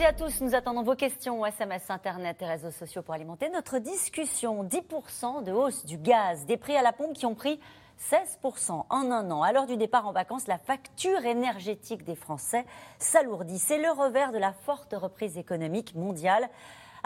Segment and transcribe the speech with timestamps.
[0.00, 3.78] et à tous, nous attendons vos questions, SMS, Internet et réseaux sociaux pour alimenter notre
[3.78, 4.62] discussion.
[4.62, 7.58] 10% de hausse du gaz, des prix à la pompe qui ont pris
[7.98, 9.42] 16% en un an.
[9.42, 12.64] À l'heure du départ en vacances, la facture énergétique des Français
[12.98, 13.58] s'alourdit.
[13.58, 16.48] C'est le revers de la forte reprise économique mondiale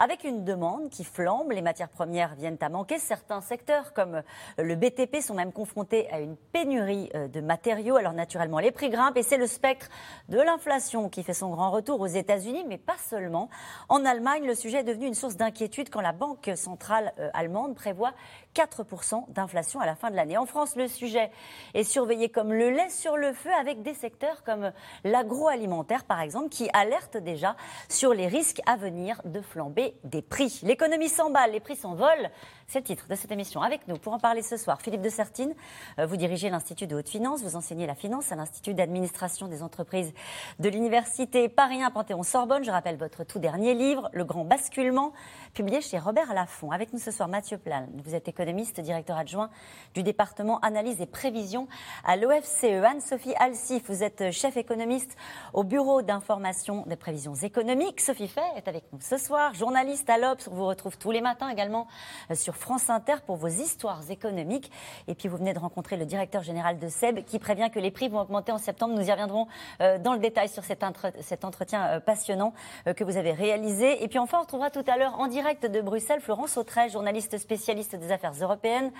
[0.03, 1.51] avec une demande qui flambe.
[1.53, 2.99] Les matières premières viennent à manquer.
[2.99, 4.21] Certains secteurs, comme
[4.57, 7.95] le BTP, sont même confrontés à une pénurie euh, de matériaux.
[7.95, 9.87] Alors naturellement, les prix grimpent et c'est le spectre
[10.27, 13.49] de l'inflation qui fait son grand retour aux États-Unis, mais pas seulement.
[13.87, 17.73] En Allemagne, le sujet est devenu une source d'inquiétude quand la Banque centrale euh, allemande
[17.73, 18.11] prévoit
[18.53, 20.37] 4% d'inflation à la fin de l'année.
[20.37, 21.31] En France, le sujet
[21.73, 24.71] est surveillé comme le lait sur le feu avec des secteurs comme
[25.03, 27.55] l'agroalimentaire, par exemple, qui alertent déjà
[27.89, 30.59] sur les risques à venir de flamber des prix.
[30.63, 32.29] L'économie s'emballe, les prix s'envolent.
[32.73, 33.61] C'est le titre de cette émission.
[33.61, 35.53] Avec nous, pour en parler ce soir, Philippe de Sertine,
[35.99, 39.61] euh, vous dirigez l'Institut de haute finance, vous enseignez la finance à l'Institut d'administration des
[39.61, 40.11] entreprises
[40.57, 42.63] de l'Université Paris 1 Panthéon-Sorbonne.
[42.63, 45.13] Je rappelle votre tout dernier livre, Le Grand Basculement,
[45.53, 46.71] publié chez Robert Laffont.
[46.71, 47.85] Avec nous ce soir, Mathieu Plan.
[48.03, 49.51] Vous êtes économiste, directeur adjoint
[49.93, 51.67] du département analyse et prévision
[52.03, 52.63] à l'OFCE.
[52.63, 55.15] Anne-Sophie Alsif, vous êtes chef économiste
[55.53, 58.01] au Bureau d'information des prévisions économiques.
[58.01, 60.47] Sophie Fay est avec nous ce soir, journaliste à l'Obs.
[60.51, 61.85] On vous retrouve tous les matins également
[62.31, 64.71] euh, sur France Inter pour vos histoires économiques.
[65.09, 67.91] Et puis vous venez de rencontrer le directeur général de SEB qui prévient que les
[67.91, 68.95] prix vont augmenter en septembre.
[68.95, 69.47] Nous y reviendrons
[69.81, 72.53] euh, dans le détail sur cet, entretien euh, passionnant
[72.95, 74.01] que vous avez réalisé.
[74.01, 77.37] Et puis enfin, on retrouvera tout à l'heure en direct de Bruxelles Florence Autrey, journaliste
[77.37, 78.91] spécialiste des affaires européennes,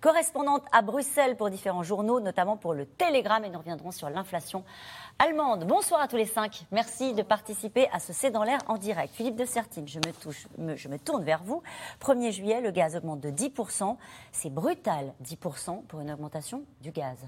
[0.00, 3.44] correspondante à Bruxelles pour différents journaux, notamment pour le Télégramme.
[3.44, 4.62] Et nous reviendrons sur l'inflation
[5.18, 5.64] allemande.
[5.66, 6.64] Bonsoir à tous les cinq.
[6.70, 9.14] Merci de participer à ce C'est dans l'air en direct.
[9.14, 9.98] Philippe de Sertine, je
[10.58, 11.62] me, je me tourne vers vous.
[12.00, 13.96] 1er juillet, le gaz augmente de 10%.
[14.32, 17.18] C'est brutal, 10% pour une augmentation du gaz.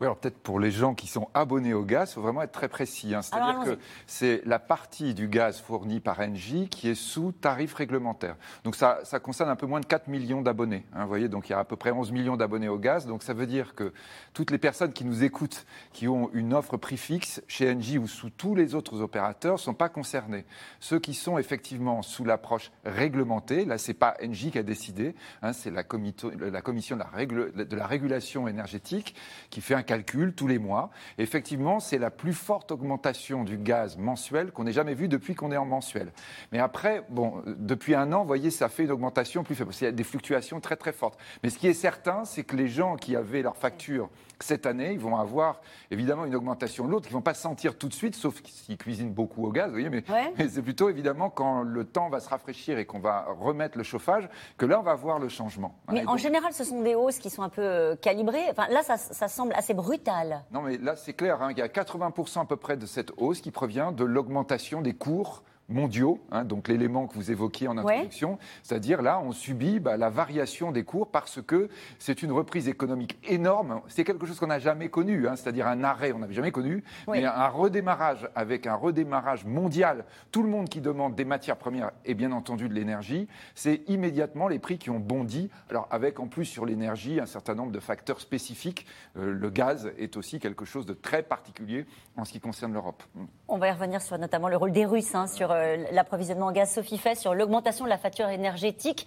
[0.00, 2.52] Oui, alors peut-être pour les gens qui sont abonnés au gaz, il faut vraiment être
[2.52, 3.16] très précis.
[3.16, 3.22] Hein.
[3.22, 8.36] C'est-à-dire que c'est la partie du gaz fourni par Engie qui est sous tarif réglementaire.
[8.62, 10.84] Donc ça, ça concerne un peu moins de 4 millions d'abonnés.
[10.92, 13.06] Hein, vous voyez, donc il y a à peu près 11 millions d'abonnés au gaz.
[13.06, 13.92] Donc ça veut dire que
[14.34, 18.06] toutes les personnes qui nous écoutent, qui ont une offre prix fixe chez Engie ou
[18.06, 20.44] sous tous les autres opérateurs, ne sont pas concernés.
[20.78, 25.16] Ceux qui sont effectivement sous l'approche réglementée, là, ce n'est pas Engie qui a décidé,
[25.42, 29.16] hein, c'est la, la, commission de la, de la régulation énergétique
[29.50, 30.90] qui fait un calcul tous les mois.
[31.16, 35.50] Effectivement, c'est la plus forte augmentation du gaz mensuel qu'on ait jamais vue depuis qu'on
[35.50, 36.12] est en mensuel.
[36.52, 39.72] Mais après, bon, depuis un an, vous voyez, ça fait une augmentation plus faible.
[39.80, 41.18] Il y a des fluctuations très très fortes.
[41.42, 44.10] Mais ce qui est certain, c'est que les gens qui avaient leur facture
[44.40, 45.60] cette année, ils vont avoir
[45.90, 48.76] évidemment une augmentation de l'autre, qui ne vont pas sentir tout de suite, sauf s'ils
[48.76, 50.04] cuisinent beaucoup au gaz, vous voyez, mais,
[50.38, 53.84] mais c'est plutôt évidemment quand le temps va se rafraîchir et qu'on va remettre le
[53.84, 55.78] chauffage, que là, on va voir le changement.
[55.90, 58.46] Mais en général, ce sont des hausses qui sont un peu euh, calibrées.
[58.50, 60.44] Enfin, là, ça, ça semble assez brutal.
[60.52, 63.12] Non, mais là, c'est clair, hein, il y a 80% à peu près de cette
[63.16, 67.76] hausse qui provient de l'augmentation des cours mondiaux, hein, donc l'élément que vous évoquiez en
[67.76, 71.68] introduction, c'est-à-dire là, on subit bah, la variation des cours parce que
[71.98, 73.82] c'est une reprise économique énorme.
[73.88, 76.82] C'est quelque chose qu'on n'a jamais connu, hein, c'est-à-dire un arrêt, on n'avait jamais connu,
[77.06, 80.04] mais un redémarrage avec un redémarrage mondial.
[80.32, 84.48] Tout le monde qui demande des matières premières et bien entendu de l'énergie, c'est immédiatement
[84.48, 85.50] les prix qui ont bondi.
[85.70, 88.86] Alors avec en plus sur l'énergie un certain nombre de facteurs spécifiques.
[89.16, 91.86] Euh, le gaz est aussi quelque chose de très particulier
[92.16, 93.02] en ce qui concerne l'Europe.
[93.48, 95.57] On va y revenir sur notamment le rôle des Russes hein, sur euh,
[95.92, 99.06] l'approvisionnement en gaz Sophie fait sur l'augmentation de la facture énergétique.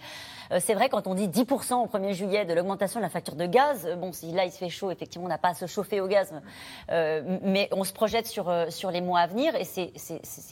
[0.50, 3.36] Euh, c'est vrai, quand on dit 10% au 1er juillet de l'augmentation de la facture
[3.36, 5.54] de gaz, euh, bon, si là il se fait chaud, effectivement, on n'a pas à
[5.54, 6.32] se chauffer au gaz,
[6.90, 9.64] mais on se projette sur, sur les mois à venir et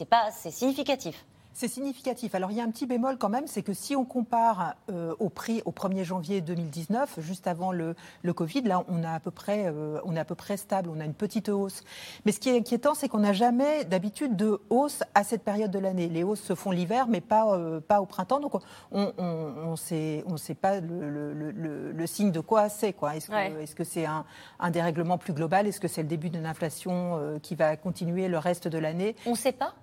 [0.05, 1.25] pas, c'est significatif.
[1.53, 2.33] C'est significatif.
[2.33, 5.13] Alors il y a un petit bémol quand même, c'est que si on compare euh,
[5.19, 9.19] au prix au 1er janvier 2019, juste avant le, le Covid, là on, a à
[9.19, 11.83] peu près, euh, on est à peu près stable, on a une petite hausse.
[12.25, 15.71] Mais ce qui est inquiétant, c'est qu'on n'a jamais d'habitude de hausse à cette période
[15.71, 16.07] de l'année.
[16.07, 18.39] Les hausses se font l'hiver, mais pas, euh, pas au printemps.
[18.39, 18.53] Donc
[18.91, 22.95] on ne on, sait, on sait pas le, le, le, signe de quoi c'est.
[23.13, 24.25] Est-ce que c'est un,
[24.59, 25.67] un, dérèglement plus global?
[25.67, 29.15] Est-ce que c'est le début d'une inflation qui va continuer le reste de l'année?
[29.25, 29.73] On ne sait pas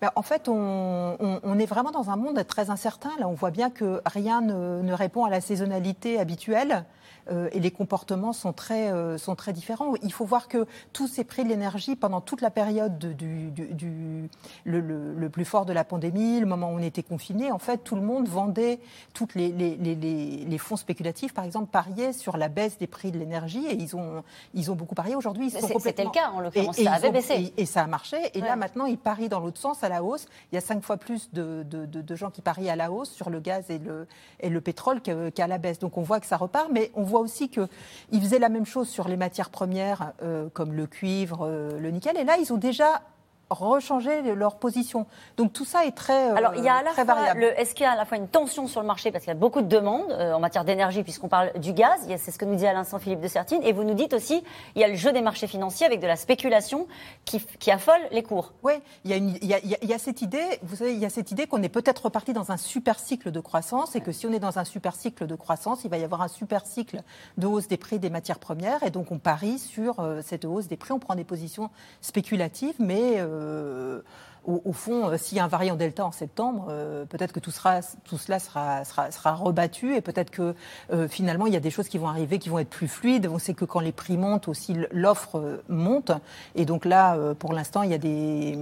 [0.00, 3.10] ben, en fait, on, est vraiment dans un monde très incertain.
[3.18, 6.84] Là, on voit bien que rien ne répond à la saisonnalité habituelle.
[7.30, 9.94] Euh, et les comportements sont très, euh, sont très différents.
[10.02, 14.28] Il faut voir que tous ces prix de l'énergie, pendant toute la période du, du,
[14.64, 17.78] le, le, plus fort de la pandémie, le moment où on était confiné, en fait,
[17.78, 18.80] tout le monde vendait,
[19.14, 23.12] toutes les, les, les, les fonds spéculatifs, par exemple, pariaient sur la baisse des prix
[23.12, 24.22] de l'énergie et ils ont,
[24.54, 25.14] ils ont beaucoup parié.
[25.14, 27.52] Aujourd'hui, C'était le cas, en l'occurrence, ça avait baissé.
[27.56, 28.16] Et, ça a marché.
[28.34, 30.26] Et là, maintenant, ils parient dans l'autre sens, à la hausse.
[30.50, 33.10] Il y a cinq fois plus de, de, de, gens qui parient à la hausse
[33.10, 34.06] sur le gaz et le,
[34.40, 35.78] et le pétrole qu'à la baisse.
[35.78, 38.88] Donc on voit que ça repart, mais on voit aussi qu'ils faisaient la même chose
[38.88, 42.16] sur les matières premières, euh, comme le cuivre, euh, le nickel.
[42.16, 43.02] Et là, ils ont déjà
[43.50, 45.06] rechanger leur position.
[45.36, 47.44] Donc tout ça est très, euh, Alors, il y a à la fois variable.
[47.56, 49.36] Est-ce qu'il y a à la fois une tension sur le marché parce qu'il y
[49.36, 52.44] a beaucoup de demandes euh, en matière d'énergie puisqu'on parle du gaz, c'est ce que
[52.44, 54.42] nous dit à l'instant Philippe de Sertine, et vous nous dites aussi
[54.74, 56.86] il y a le jeu des marchés financiers avec de la spéculation
[57.24, 58.52] qui, qui affole les cours.
[58.62, 58.74] Oui,
[59.04, 61.06] il y, a il, y a, il y a cette idée, vous savez, il y
[61.06, 64.12] a cette idée qu'on est peut-être reparti dans un super cycle de croissance et que
[64.12, 66.66] si on est dans un super cycle de croissance, il va y avoir un super
[66.66, 67.02] cycle
[67.38, 70.68] de hausse des prix des matières premières et donc on parie sur euh, cette hausse
[70.68, 71.70] des prix, on prend des positions
[72.00, 74.02] spéculatives, mais euh, 呃
[74.44, 77.50] au, fond, euh, s'il y a un variant Delta en septembre, euh, peut-être que tout,
[77.50, 80.54] sera, tout cela sera, sera, sera, rebattu et peut-être que
[80.92, 83.26] euh, finalement, il y a des choses qui vont arriver qui vont être plus fluides.
[83.26, 86.12] On sait que quand les prix montent aussi, l'offre monte.
[86.54, 88.56] Et donc là, pour l'instant, il, y a des,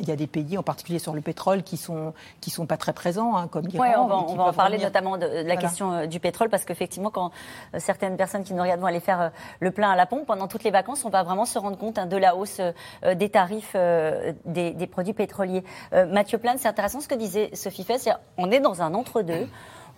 [0.00, 2.76] il y a des pays, en particulier sur le pétrole, qui sont, qui sont pas
[2.76, 4.04] très présents, hein, comme l'Iran.
[4.04, 7.30] On va, on va en parler notamment de, la question du pétrole, parce qu'effectivement, quand
[7.78, 9.30] certaines personnes qui nous regardent vont aller faire
[9.60, 11.98] le plein à la pompe, pendant toutes les vacances, on va vraiment se rendre compte
[11.98, 12.60] hein, de la hausse
[13.14, 15.64] des tarifs des, des produits pétrolier.
[15.92, 18.08] Euh, Mathieu Plane, c'est intéressant ce que disait Sophie Fess.
[18.36, 19.48] On est dans un entre-deux.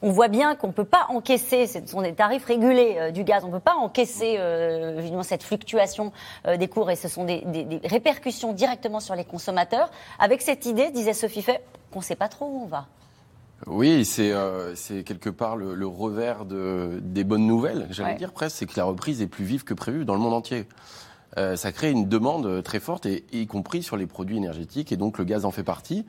[0.03, 3.25] On voit bien qu'on ne peut pas encaisser, ce sont des tarifs régulés euh, du
[3.25, 6.13] gaz, on ne peut pas encaisser euh, cette fluctuation
[6.59, 7.43] des cours et ce sont des,
[7.85, 9.91] répercussions directement sur les consommateurs.
[10.19, 11.59] Avec cette idée, disait Sophie Fess,
[11.91, 12.87] qu'on ne sait pas trop où on va.
[13.67, 14.35] Oui, c'est
[15.05, 19.27] quelque part le, revers des bonnes nouvelles, j'allais dire presque, c'est que la reprise est
[19.27, 20.67] plus vive que prévu dans le monde entier.
[21.37, 24.97] Euh, ça crée une demande très forte, et, y compris sur les produits énergétiques, et
[24.97, 26.07] donc le gaz en fait partie.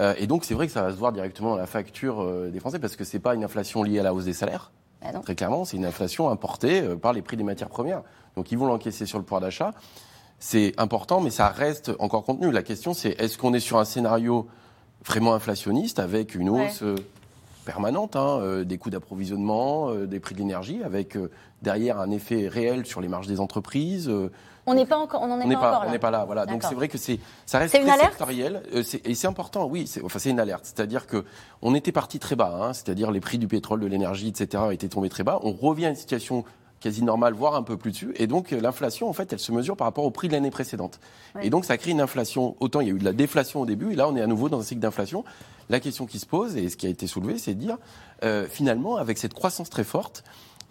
[0.00, 2.50] Euh, et donc c'est vrai que ça va se voir directement dans la facture euh,
[2.50, 4.72] des Français, parce que c'est pas une inflation liée à la hausse des salaires.
[5.02, 8.02] Bah très clairement, c'est une inflation importée par les prix des matières premières.
[8.36, 9.72] Donc ils vont l'encaisser sur le pouvoir d'achat.
[10.38, 12.50] C'est important, mais ça reste encore contenu.
[12.52, 14.46] La question, c'est est-ce qu'on est sur un scénario
[15.04, 16.84] vraiment inflationniste avec une hausse
[17.64, 21.18] permanente hein, des coûts d'approvisionnement, des prix de l'énergie, avec
[21.62, 24.10] derrière un effet réel sur les marges des entreprises,
[24.66, 25.88] on n'est pas encore, on n'en est, pas, encore là.
[25.88, 26.46] On n'est pas là, voilà.
[26.46, 29.90] Donc c'est vrai que c'est, ça reste très sectoriel, euh, et c'est important, oui.
[30.04, 31.24] Enfin, c'est une alerte, c'est-à-dire que
[31.62, 34.64] on était parti très bas, hein, c'est-à-dire les prix du pétrole, de l'énergie, etc.
[34.70, 35.40] étaient tombés très bas.
[35.42, 36.44] On revient à une situation
[36.82, 38.12] quasi normale, voire un peu plus dessus.
[38.16, 41.00] Et donc l'inflation, en fait, elle se mesure par rapport au prix de l'année précédente.
[41.40, 42.56] Et donc ça crée une inflation.
[42.60, 44.26] Autant il y a eu de la déflation au début, et là on est à
[44.26, 45.24] nouveau dans un cycle d'inflation.
[45.70, 47.78] La question qui se pose et ce qui a été soulevé, c'est de dire
[48.24, 50.24] euh, finalement avec cette croissance très forte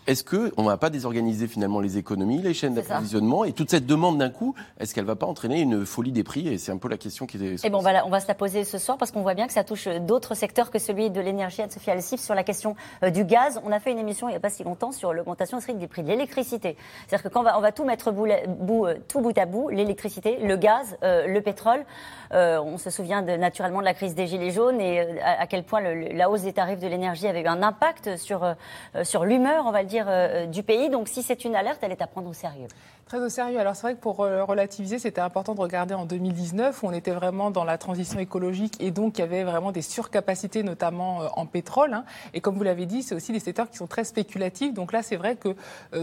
[0.08, 3.86] est-ce qu'on ne va pas désorganiser finalement les économies, les chaînes d'approvisionnement et toute cette
[3.86, 6.72] demande d'un coup, est-ce qu'elle ne va pas entraîner une folie des prix Et c'est
[6.72, 7.42] un peu la question qui est.
[7.42, 9.54] Et eh bon, on va, se la poser ce soir parce qu'on voit bien que
[9.54, 11.62] ça touche d'autres secteurs que celui de l'énergie.
[11.62, 14.38] Anne-Sophie Alessif, sur la question euh, du gaz, on a fait une émission il n'y
[14.38, 16.76] a pas si longtemps sur l'augmentation des prix de l'électricité.
[17.08, 20.58] C'est-à-dire que quand on va, tout mettre bout, euh, tout bout à bout, l'électricité, le
[20.58, 21.86] gaz, euh, le pétrole,
[22.34, 26.30] on se souvient naturellement de la crise des Gilets jaunes et à, quel point la
[26.30, 28.56] hausse des tarifs de l'énergie avait eu un impact sur,
[29.04, 30.90] sur l'humeur, on va le dire, euh, du pays.
[30.90, 32.68] Donc si c'est une alerte, elle est à prendre au sérieux.
[33.06, 33.60] Très au sérieux.
[33.60, 36.94] Alors c'est vrai que pour euh, relativiser, c'était important de regarder en 2019 où on
[36.94, 41.22] était vraiment dans la transition écologique et donc il y avait vraiment des surcapacités, notamment
[41.22, 41.94] euh, en pétrole.
[41.94, 42.06] Hein.
[42.34, 44.74] Et comme vous l'avez dit, c'est aussi des secteurs qui sont très spéculatifs.
[44.74, 45.56] Donc là, c'est vrai que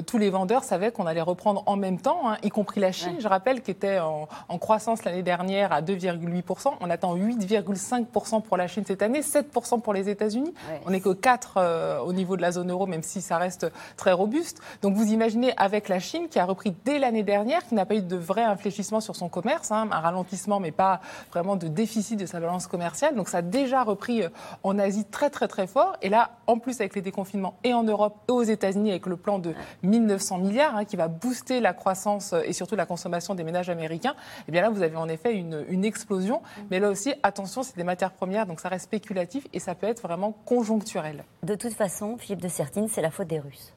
[0.03, 3.17] tous les vendeurs savaient qu'on allait reprendre en même temps, hein, y compris la Chine,
[3.21, 4.29] je rappelle, qui était en,
[4.59, 6.75] croissance l'année dernière à 2,8%.
[6.81, 10.53] On attend 8,5% pour la Chine cette année, 7% pour les États-Unis.
[10.85, 14.13] On n'est que 4 au niveau de la zone euro, même si ça reste très
[14.13, 14.61] robuste.
[14.83, 17.97] Donc vous imaginez avec la Chine qui a repris dès l'année dernière, qui n'a pas
[17.97, 22.19] eu de vrai infléchissement sur son commerce, hein, un ralentissement mais pas vraiment de déficit
[22.19, 23.15] de sa balance commerciale.
[23.15, 24.31] Donc ça a déjà repris euh,
[24.63, 25.97] en Asie très très très fort.
[26.01, 29.19] Et là, en plus avec les déconfinements et en Europe et aux États-Unis avec le
[29.19, 29.53] plan de
[29.83, 33.69] 1900 milliards hein, qui va booster la croissance euh, et surtout la consommation des ménages
[33.69, 36.41] américains, et eh bien là vous avez en effet une, une explosion.
[36.71, 39.87] Mais là aussi, attention, c'est des matières premières, donc ça reste spéculatif et ça peut
[39.87, 41.25] être vraiment conjoncturel.
[41.43, 43.75] De toute façon, Philippe de Sertine, c'est la faute des Russes.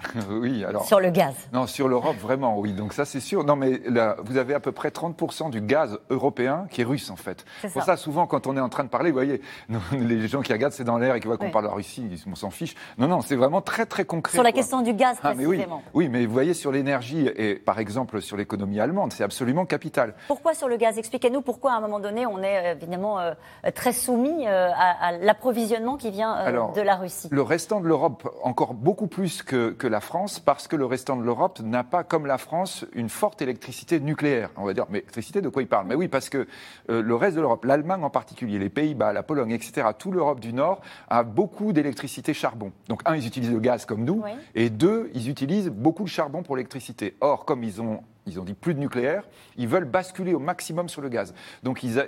[0.30, 0.84] oui, alors.
[0.84, 1.34] Sur le gaz.
[1.52, 2.72] Non, sur l'Europe, vraiment, oui.
[2.72, 3.44] Donc ça, c'est sûr.
[3.44, 7.10] Non, mais là, vous avez à peu près 30% du gaz européen qui est russe,
[7.10, 7.44] en fait.
[7.72, 7.96] Pour ça.
[7.96, 9.40] souvent, quand on est en train de parler, vous voyez,
[9.92, 12.08] les gens qui regardent, c'est dans l'air et qui voient qu'on parle de la Russie,
[12.30, 12.74] on s'en fiche.
[12.98, 14.34] Non, non, c'est vraiment très, très concret.
[14.34, 15.82] Sur la question du gaz, ah, précisément.
[15.94, 16.08] oui.
[16.08, 20.14] mais vous voyez, sur l'énergie et, par exemple, sur l'économie allemande, c'est absolument capital.
[20.28, 20.98] Pourquoi sur le gaz?
[20.98, 23.32] Expliquez-nous pourquoi, à un moment donné, on est euh, évidemment euh,
[23.74, 27.28] très soumis euh, à, l'approvisionnement qui vient de la Russie.
[27.30, 31.16] Le restant de l'Europe, encore beaucoup plus que, que la France, parce que le restant
[31.16, 34.50] de l'Europe n'a pas, comme la France, une forte électricité nucléaire.
[34.56, 35.86] On va dire, mais électricité, de quoi il parle?
[35.86, 36.46] Mais oui, parce que
[36.90, 40.40] euh, le reste de l'Europe, l'Allemagne en particulier, les Pays-Bas, la Pologne, etc., tout l'Europe
[40.40, 42.72] du Nord a beaucoup d'électricité charbon.
[42.88, 44.22] Donc, un, ils utilisent le gaz comme nous,
[44.54, 47.16] et deux, ils utilisent beaucoup de charbon pour l'électricité.
[47.20, 49.24] Or, comme ils ont ils ont dit plus de nucléaire,
[49.56, 51.34] ils veulent basculer au maximum sur le gaz.
[51.62, 52.06] Donc, ils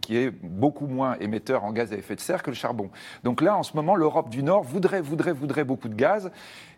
[0.00, 2.90] qui est beaucoup moins émetteur en gaz à effet de serre que le charbon.
[3.22, 6.30] Donc là, en ce moment, l'Europe du Nord voudrait, voudrait, voudrait beaucoup de gaz.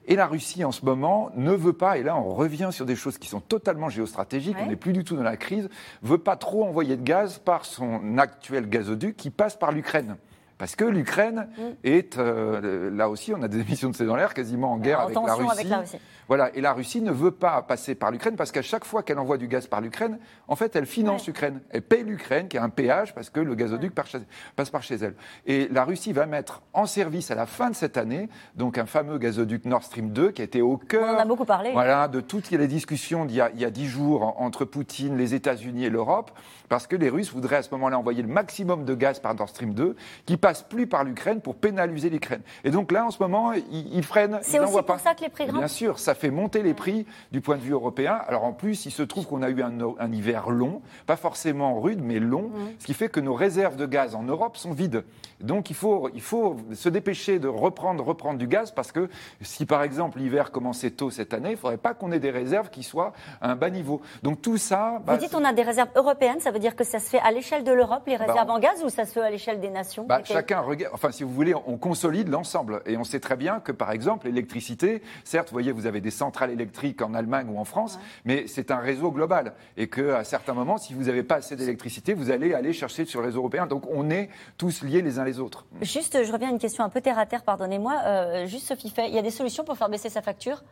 [0.06, 2.96] Et la Russie, en ce moment, ne veut pas, et là on revient sur des
[2.96, 5.68] choses qui sont totalement géostratégiques, on n'est plus du tout dans la crise,
[6.02, 10.16] veut pas trop envoyer de gaz par son actuel gazoduc qui passe par l'Ukraine.
[10.58, 11.62] Parce que l'Ukraine mm.
[11.84, 15.00] est, euh, là aussi, on a des émissions de C dans l'air, quasiment en guerre
[15.00, 15.98] avec, la avec la Russie.
[16.28, 19.18] Voilà, et la Russie ne veut pas passer par l'Ukraine parce qu'à chaque fois qu'elle
[19.18, 21.60] envoie du gaz par l'Ukraine, en fait, elle finance l'Ukraine.
[21.70, 25.14] Elle paye l'Ukraine, qui a un péage parce que le gazoduc passe par chez elle.
[25.46, 28.86] Et la Russie va mettre en service à la fin de cette année, donc un
[28.86, 31.72] fameux gazoduc Nord Stream 2 qui a été au cœur On a beaucoup parlé.
[31.72, 35.90] Voilà, de toutes les discussions d'il y a dix jours entre Poutine, les États-Unis et
[35.90, 36.30] l'Europe,
[36.68, 39.48] parce que les Russes voudraient à ce moment-là envoyer le maximum de gaz par Nord
[39.48, 42.42] Stream 2, qui passe plus par l'Ukraine pour pénaliser l'Ukraine.
[42.64, 44.38] Et donc là, en ce moment, ils, freinent.
[44.42, 45.58] C'est aussi pour ça que les prix grimpent.
[45.58, 48.20] Bien sûr, ça fait monter les prix du point de vue européen.
[48.26, 52.00] Alors en plus, il se trouve qu'on a eu un, hiver long, pas forcément rude,
[52.02, 52.60] mais long, mmh.
[52.78, 55.04] ce qui fait que nos réserves de gaz en Europe sont vides.
[55.40, 59.08] Donc il faut, il faut se dépêcher de reprendre, reprendre du gaz parce que
[59.40, 62.30] si par exemple l'hiver commençait tôt cette année, il ne faudrait pas qu'on ait des
[62.30, 64.00] réserves qui soient à un bas niveau.
[64.22, 65.02] Donc tout ça.
[65.04, 67.18] Bah, Vous dites on a des réserves européennes, ça veut dire que ça se fait
[67.18, 69.60] à l'échelle de l'Europe, les bah, réserves en gaz, ou ça se fait à l'échelle
[69.60, 70.94] des nations bah, Chacun regarde.
[70.94, 72.82] Enfin, si vous voulez, on consolide l'ensemble.
[72.86, 76.12] Et on sait très bien que par exemple, l'électricité, certes, vous voyez, vous avez des
[76.12, 79.54] centrales électriques en Allemagne ou en France, mais c'est un réseau global.
[79.76, 83.20] Et qu'à certains moments, si vous n'avez pas assez d'électricité, vous allez aller chercher sur
[83.20, 83.66] le réseau européen.
[83.66, 85.64] Donc on est tous liés les uns les autres.
[85.80, 87.94] Juste, je reviens à une question un peu terre à terre, pardonnez-moi.
[88.04, 90.62] Euh, juste Sophie Fay, il y a des solutions pour faire baisser sa facture?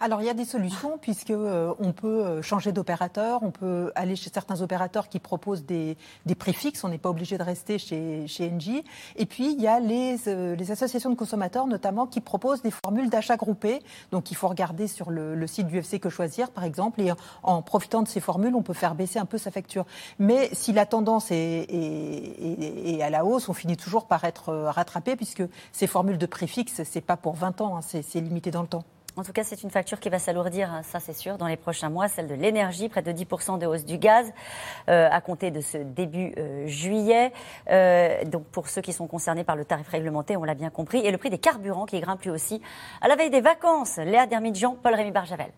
[0.00, 3.92] Alors il y a des solutions puisque euh, on peut euh, changer d'opérateur, on peut
[3.94, 5.96] aller chez certains opérateurs qui proposent des,
[6.38, 8.84] prix fixes, on n'est pas obligé de rester chez, chez Engie.
[9.16, 13.10] Et puis il y a les, euh, associations de consommateurs notamment qui proposent des formules
[13.10, 13.80] d'achat groupé.
[14.10, 17.12] Donc il faut regarder sur le, site du FC que choisir par exemple et
[17.42, 19.84] en profitant de ces formules, on peut faire baisser un peu sa facture.
[20.18, 25.16] Mais si la tendance est, est, à la hausse, on finit toujours par être rattrapé
[25.16, 28.62] puisque ces formules de prix fixes, c'est pas pour 20 ans, hein, c'est limité dans
[28.62, 28.84] le temps.
[29.16, 31.56] En tout cas, c'est une facture qui va s'alourdir, hein, ça c'est sûr, dans les
[31.56, 34.32] prochains mois, celle de l'énergie, près de 10% de hausse du gaz
[34.88, 37.32] euh, à compter de ce début euh, juillet.
[37.70, 40.98] Euh, donc pour ceux qui sont concernés par le tarif réglementé, on l'a bien compris,
[40.98, 42.60] et le prix des carburants qui grimpe lui aussi.
[43.00, 45.52] À la veille des vacances, Léa Dermidjian, Paul-Rémy Barjavel.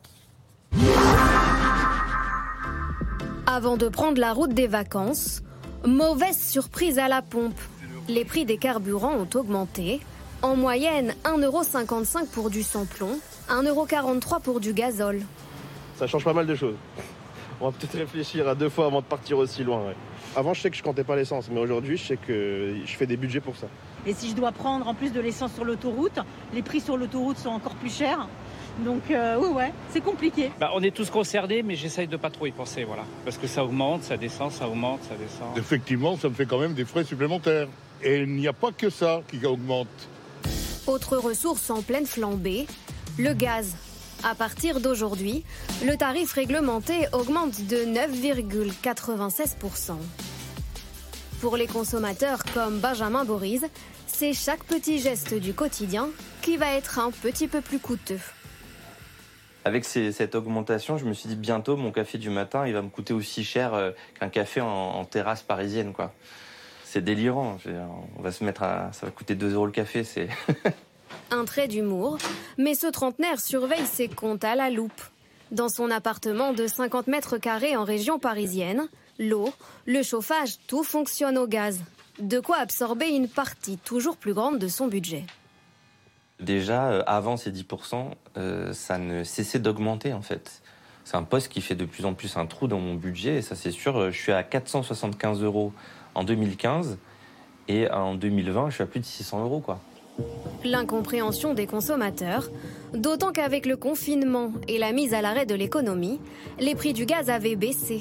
[3.46, 5.42] Avant de prendre la route des vacances,
[5.86, 7.58] mauvaise surprise à la pompe.
[8.06, 10.02] Les prix des carburants ont augmenté.
[10.42, 15.22] En moyenne, 1,55€ pour du sans-plomb 1,43€ pour du gazole.
[15.96, 16.76] Ça change pas mal de choses.
[17.60, 19.80] On va peut-être réfléchir à deux fois avant de partir aussi loin.
[20.36, 23.06] Avant, je sais que je comptais pas l'essence, mais aujourd'hui, je sais que je fais
[23.06, 23.66] des budgets pour ça.
[24.06, 26.18] Et si je dois prendre en plus de l'essence sur l'autoroute,
[26.52, 28.28] les prix sur l'autoroute sont encore plus chers.
[28.84, 30.50] Donc euh, oui, ouais, c'est compliqué.
[30.60, 33.04] Bah, on est tous concernés, mais j'essaye de pas trop y penser, voilà.
[33.24, 35.56] Parce que ça augmente, ça descend, ça augmente, ça descend.
[35.56, 37.68] Effectivement, ça me fait quand même des frais supplémentaires.
[38.02, 39.88] Et il n'y a pas que ça qui augmente.
[40.86, 42.68] Autre ressource en pleine flambée,
[43.18, 43.74] le gaz.
[44.22, 45.44] À partir d'aujourd'hui,
[45.84, 49.96] le tarif réglementé augmente de 9,96%.
[51.40, 53.62] Pour les consommateurs comme Benjamin Boris,
[54.06, 56.08] c'est chaque petit geste du quotidien
[56.40, 58.20] qui va être un petit peu plus coûteux.
[59.64, 62.88] Avec cette augmentation, je me suis dit bientôt mon café du matin, il va me
[62.88, 63.90] coûter aussi cher euh,
[64.20, 66.14] qu'un café en, terrasse parisienne, quoi.
[66.96, 67.58] C'est délirant.
[68.16, 70.30] On va se mettre à, ça va coûter 2 euros le café, c'est.
[71.30, 72.16] Un trait d'humour,
[72.56, 75.02] mais ce trentenaire surveille ses comptes à la loupe.
[75.50, 78.88] Dans son appartement de 50 mètres carrés en région parisienne,
[79.18, 79.52] l'eau,
[79.84, 81.82] le chauffage, tout fonctionne au gaz.
[82.18, 85.26] De quoi absorber une partie toujours plus grande de son budget.
[86.40, 90.62] Déjà, euh, avant ces 10%, euh, ça ne cessait d'augmenter en fait.
[91.04, 93.42] C'est un poste qui fait de plus en plus un trou dans mon budget et
[93.42, 95.74] ça c'est sûr, euh, je suis à 475 euros
[96.16, 96.98] en 2015
[97.68, 99.78] et en 2020 je suis à plus de 600 euros quoi.
[100.64, 102.50] L'incompréhension des consommateurs,
[102.94, 106.18] d'autant qu'avec le confinement et la mise à l'arrêt de l'économie,
[106.58, 108.00] les prix du gaz avaient baissé.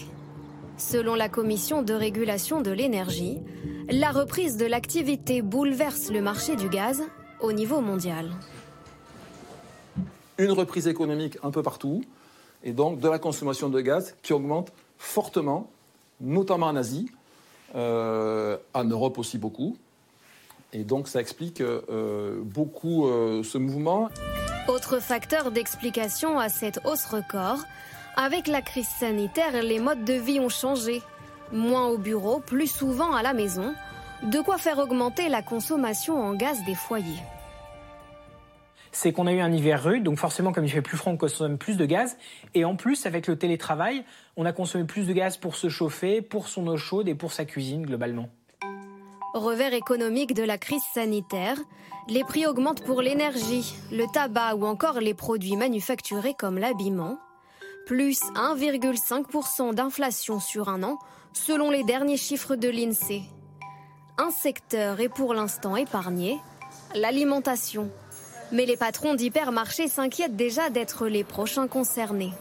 [0.77, 3.39] Selon la Commission de régulation de l'énergie,
[3.89, 7.03] la reprise de l'activité bouleverse le marché du gaz
[7.41, 8.31] au niveau mondial.
[10.37, 12.01] Une reprise économique un peu partout,
[12.63, 15.69] et donc de la consommation de gaz qui augmente fortement,
[16.21, 17.09] notamment en Asie,
[17.75, 19.77] en Europe aussi beaucoup.
[20.75, 24.09] Et donc ça explique euh, beaucoup euh, ce mouvement.
[24.67, 27.59] Autre facteur d'explication à cette hausse record,
[28.17, 31.01] avec la crise sanitaire, les modes de vie ont changé.
[31.53, 33.73] Moins au bureau, plus souvent à la maison,
[34.23, 37.23] de quoi faire augmenter la consommation en gaz des foyers.
[38.95, 41.17] C'est qu'on a eu un hiver rude, donc forcément, comme il fait plus froid, on
[41.17, 42.17] consomme plus de gaz.
[42.53, 44.05] Et en plus, avec le télétravail,
[44.37, 47.33] on a consommé plus de gaz pour se chauffer, pour son eau chaude et pour
[47.33, 48.29] sa cuisine globalement.
[49.33, 51.57] Revers économique de la crise sanitaire,
[52.07, 57.17] les prix augmentent pour l'énergie, le tabac ou encore les produits manufacturés comme l'habillement.
[57.85, 60.99] Plus 1,5% d'inflation sur un an,
[61.33, 63.23] selon les derniers chiffres de l'INSEE.
[64.17, 66.39] Un secteur est pour l'instant épargné,
[66.95, 67.91] l'alimentation.
[68.55, 72.31] Mais les patrons d'hypermarchés s'inquiètent déjà d'être les prochains concernés.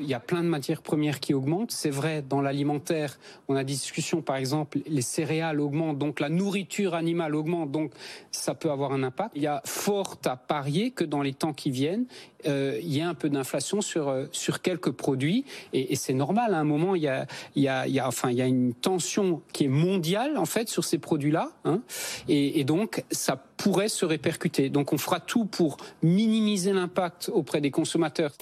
[0.00, 1.70] Il y a plein de matières premières qui augmentent.
[1.70, 6.96] C'est vrai, dans l'alimentaire, on a discussion, par exemple, les céréales augmentent, donc la nourriture
[6.96, 7.92] animale augmente, donc
[8.32, 9.30] ça peut avoir un impact.
[9.36, 12.06] Il y a fort à parier que dans les temps qui viennent,
[12.46, 16.54] euh, il y a un peu d'inflation sur euh, sur quelques produits et, c'est normal.
[16.54, 17.26] À un moment, il y a
[17.56, 20.38] il y a, il y a enfin il y a une tension qui est mondiale
[20.38, 21.80] en fait sur ces produits-là, hein,
[22.28, 24.70] et, et donc ça pourrait se répercuter.
[24.70, 28.32] Donc on fera tout pour minimiser l'impact auprès des consommateurs.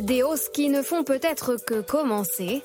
[0.00, 2.62] Des hausses qui ne font peut-être que commencer.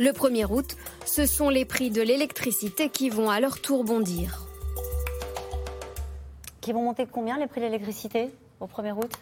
[0.00, 0.76] Le 1er août,
[1.06, 4.44] ce sont les prix de l'électricité qui vont à leur tour bondir.
[6.60, 9.12] Qui vont monter de combien les prix de l'électricité au 1er août?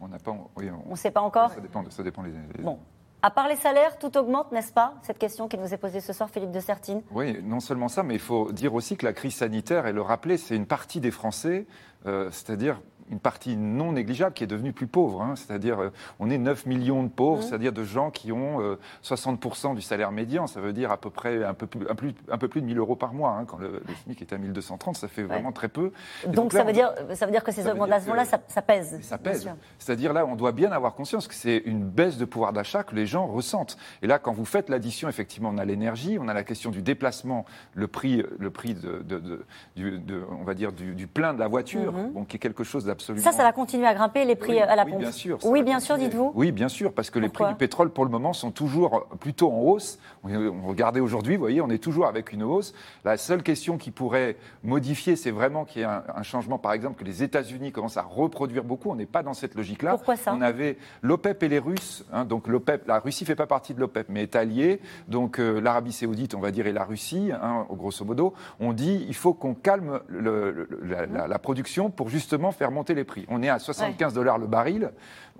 [0.00, 0.30] On n'a pas.
[0.30, 2.78] on ne sait pas encore Ça dépend, ça dépend les, Bon.
[3.22, 6.14] À part les salaires, tout augmente, n'est-ce pas Cette question qui nous est posée ce
[6.14, 7.02] soir, Philippe de Sertine?
[7.10, 10.00] Oui, non seulement ça, mais il faut dire aussi que la crise sanitaire, et le
[10.00, 11.66] rappeler, c'est une partie des Français,
[12.06, 12.80] euh, c'est-à-dire
[13.10, 15.22] une partie non négligeable qui est devenue plus pauvre.
[15.22, 15.34] Hein.
[15.36, 17.42] C'est-à-dire, euh, on est 9 millions de pauvres, mmh.
[17.42, 20.46] c'est-à-dire de gens qui ont 60% euh, du salaire médian.
[20.46, 22.66] Ça veut dire à peu près un peu plus, un plus, un peu plus de
[22.66, 23.32] 1000 euros par mois.
[23.32, 23.44] Hein.
[23.44, 25.92] Quand le, SMIC est à 1230, ça fait vraiment très peu.
[26.26, 28.98] donc, ça, veut dire, ça veut dire que ces augmentations-là, ça, pèse.
[29.02, 29.50] Ça pèse.
[29.78, 32.94] C'est-à-dire là, on doit bien avoir conscience que c'est une baisse de pouvoir d'achat que
[32.94, 33.76] les gens ressentent.
[34.02, 36.82] Et là, quand vous faites l'addition, effectivement, on a l'énergie, on a la question du
[36.82, 41.92] déplacement, le prix, le prix de, de, on va dire, du, plein de la voiture,
[41.92, 42.26] mmh.
[42.26, 43.24] qui est quelque chose d'absolument.
[43.24, 44.94] Ça, ça va continuer à grimper les prix à la pompe.
[44.94, 45.38] Oui, bien sûr.
[45.44, 46.32] Oui, bien sûr, dites-vous.
[46.34, 49.50] Oui, bien sûr, parce que les prix du pétrole, pour le moment, sont toujours plutôt
[49.50, 49.98] en hausse.
[50.24, 52.74] On regardait aujourd'hui, vous voyez, on est toujours avec une hausse.
[53.04, 57.00] La seule question qui pourrait modifier, c'est vraiment qu'il y ait un, changement, par exemple,
[57.00, 58.90] que les États-Unis commencent à reproduire beaucoup.
[58.90, 59.92] On n'est pas dans cette logique-là.
[59.92, 62.04] Pourquoi ça On avait l'OPEP et les Russes.
[62.12, 64.80] Hein, donc l'OPEP, la Russie fait pas partie de l'OPEP, mais est alliée.
[65.08, 69.04] Donc euh, l'Arabie Saoudite, on va dire, et la Russie, hein, grosso modo, on dit
[69.08, 73.26] il faut qu'on calme la, la, production pour justement faire monter les prix.
[73.28, 74.90] On est à 75 dollars le baril.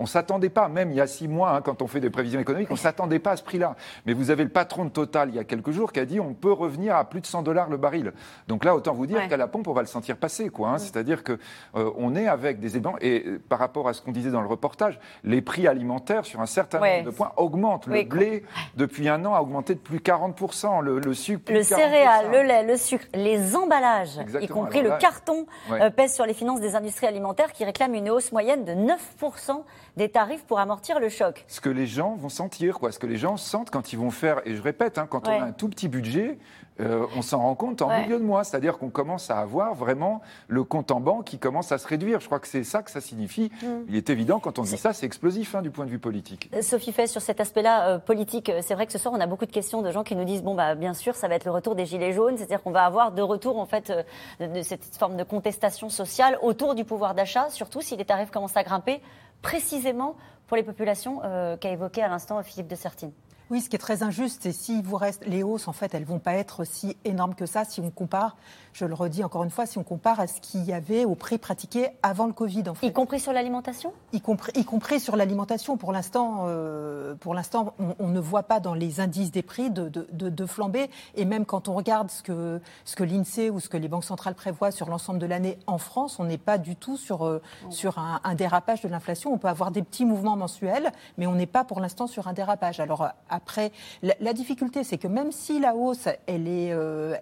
[0.00, 2.08] On ne s'attendait pas, même il y a six mois, hein, quand on fait des
[2.08, 3.76] prévisions économiques, on ne s'attendait pas à ce prix-là.
[4.06, 6.18] Mais vous avez le patron de Total, il y a quelques jours, qui a dit
[6.18, 8.14] on peut revenir à plus de 100 dollars le baril.
[8.48, 10.48] Donc là, autant vous dire qu'à la pompe, on va le sentir passer.
[10.48, 10.70] quoi.
[10.70, 10.78] Hein.
[10.78, 11.36] C'est-à-dire qu'on
[11.76, 12.96] euh, est avec des éléments.
[13.02, 16.40] Et euh, par rapport à ce qu'on disait dans le reportage, les prix alimentaires, sur
[16.40, 17.86] un certain nombre de points, augmentent.
[17.86, 18.44] Le blé,
[18.76, 20.80] depuis un an, a augmenté de plus 40%.
[20.80, 25.90] Le, sucre, Le céréal, le lait, le sucre, les emballages, y compris le carton, euh,
[25.90, 29.62] pèsent sur les finances des industries alimentaires qui réclament une hausse moyenne de 9%
[29.96, 31.44] des tarifs pour amortir le choc.
[31.48, 32.92] Ce que les gens vont sentir, quoi.
[32.92, 35.33] Ce que les gens sentent quand ils vont faire, et je répète, hein, quand on
[35.33, 36.38] a un tout petit budget,
[36.81, 38.44] euh, on s'en rend compte en milieu de mois.
[38.44, 42.20] C'est-à-dire qu'on commence à avoir vraiment le compte en banque qui commence à se réduire.
[42.20, 43.50] Je crois que c'est ça que ça signifie.
[43.62, 43.66] Mm.
[43.88, 46.50] Il est évident, quand on dit ça, c'est explosif hein, du point de vue politique.
[46.55, 49.26] Euh, Sophie Fay, sur cet aspect-là euh, politique, c'est vrai que ce soir, on a
[49.26, 51.44] beaucoup de questions de gens qui nous disent bon, bah, bien sûr, ça va être
[51.44, 52.37] le retour des Gilets jaunes.
[52.37, 53.92] C'est-à-dire qu'on va avoir de retour, en fait,
[54.40, 58.57] de cette forme de contestation sociale autour du pouvoir d'achat, surtout si les tarifs commencent
[58.57, 59.00] à grimper
[59.42, 63.12] précisément pour les populations euh, qu'a évoqué à l'instant Philippe de Sertine.
[63.50, 66.04] Oui, ce qui est très injuste, c'est si vous reste les hausses, en fait, elles
[66.04, 68.36] vont pas être si énormes que ça si on compare
[68.72, 71.14] je le redis encore une fois, si on compare à ce qu'il y avait au
[71.14, 72.68] prix pratiqué avant le Covid.
[72.68, 72.86] En fait.
[72.86, 73.92] Y compris sur l'alimentation?
[74.12, 75.76] Y compris, y compris sur l'alimentation.
[75.76, 79.88] Pour l'instant, euh, pour l'instant, on, ne voit pas dans les indices des prix de,
[79.88, 80.90] de, de, flamber.
[81.14, 84.04] Et même quand on regarde ce que, ce que l'INSEE ou ce que les banques
[84.04, 87.40] centrales prévoient sur l'ensemble de l'année en France, on n'est pas du tout sur, euh,
[87.70, 89.32] sur un, dérapage de l'inflation.
[89.32, 92.32] On peut avoir des petits mouvements mensuels, mais on n'est pas pour l'instant sur un
[92.32, 92.80] dérapage.
[92.80, 93.08] Alors euh,
[93.42, 93.72] après,
[94.03, 96.68] la, difficulté, c'est que même si la hausse, elle est,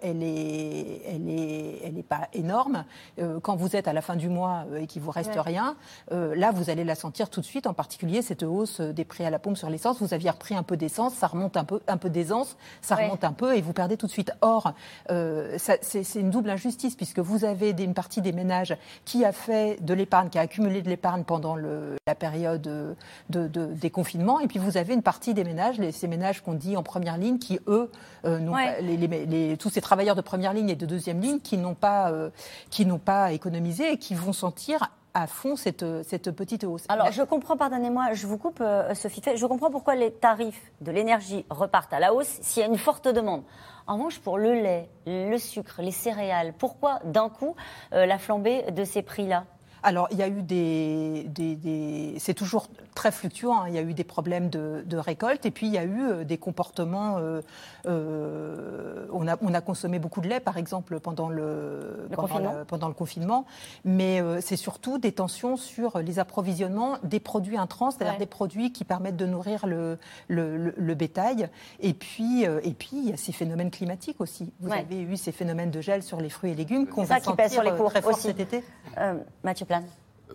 [0.01, 2.85] elle est, elle est elle n'est pas énorme.
[3.19, 5.75] Euh, quand vous êtes à la fin du mois euh, et qu'il vous reste rien,
[6.11, 9.25] euh, là, vous allez la sentir tout de suite, en particulier cette hausse des prix
[9.25, 10.01] à la pompe sur l'essence.
[10.01, 13.23] Vous aviez repris un peu d'essence, ça remonte un peu, un peu d'aisance, ça remonte
[13.23, 14.31] un peu et vous perdez tout de suite.
[14.41, 14.73] Or,
[15.07, 19.93] c'est une double injustice puisque vous avez une partie des ménages qui a fait de
[19.93, 22.95] l'épargne, qui a accumulé de l'épargne pendant la période de,
[23.29, 26.53] de, des confinements, et puis vous avez une partie des ménages, les, ces ménages qu'on
[26.53, 27.89] dit en première ligne, qui eux,
[29.59, 32.29] tous ces travailleurs de première ligne et de deuxième ligne, qui n'ont pas, euh,
[32.69, 36.83] qui n'ont pas économisé et qui vont sentir à fond cette, cette petite hausse.
[36.87, 40.91] Alors, je comprends, pardonnez-moi, je vous coupe, euh, Sophie je comprends pourquoi les tarifs de
[40.91, 43.43] l'énergie repartent à la hausse s'il y a une forte demande.
[43.87, 47.55] En revanche, pour le lait, le sucre, les céréales, pourquoi d'un coup
[47.93, 49.45] euh, la flambée de ces prix-là?
[49.83, 51.25] Alors, il y a eu des.
[51.29, 53.61] des, c'est toujours très fluctuant.
[53.61, 53.69] Hein.
[53.69, 56.23] Il y a eu des problèmes de, récolte et puis il y a eu euh,
[56.25, 57.17] des comportements.
[57.17, 57.41] Euh,
[57.85, 62.53] euh, on, a, on, a, consommé beaucoup de lait, par exemple, pendant le, pendant, confinement.
[62.67, 63.45] Pendant le confinement.
[63.85, 68.83] Mais c'est surtout des tensions sur les approvisionnements des produits intrants, c'est-à-dire des produits qui
[68.83, 71.49] permettent de nourrir le, le bétail.
[71.79, 74.51] Et puis, et puis, il y a ces phénomènes climatiques aussi.
[74.59, 77.49] Vous avez eu ces phénomènes de gel sur les fruits et légumes qu'on va sentir
[77.49, 78.63] sur les cours très fort cet été.
[79.43, 79.65] Mathieu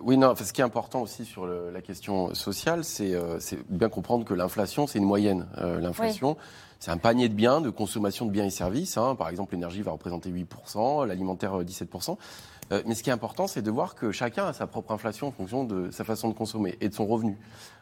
[0.02, 4.24] oui, non, ce qui est important aussi sur la question sociale, euh, c'est bien comprendre
[4.24, 5.46] que l'inflation, c'est une moyenne.
[5.58, 6.36] Euh, l'inflation,
[6.80, 8.98] c'est un panier de biens, de consommation de biens et services.
[8.98, 9.14] Hein.
[9.14, 12.16] Par exemple, l'énergie va représenter 8%, l'alimentaire 17%.
[12.72, 15.28] Euh, mais ce qui est important, c'est de voir que chacun a sa propre inflation
[15.28, 17.38] en fonction de sa façon de consommer et de son revenu.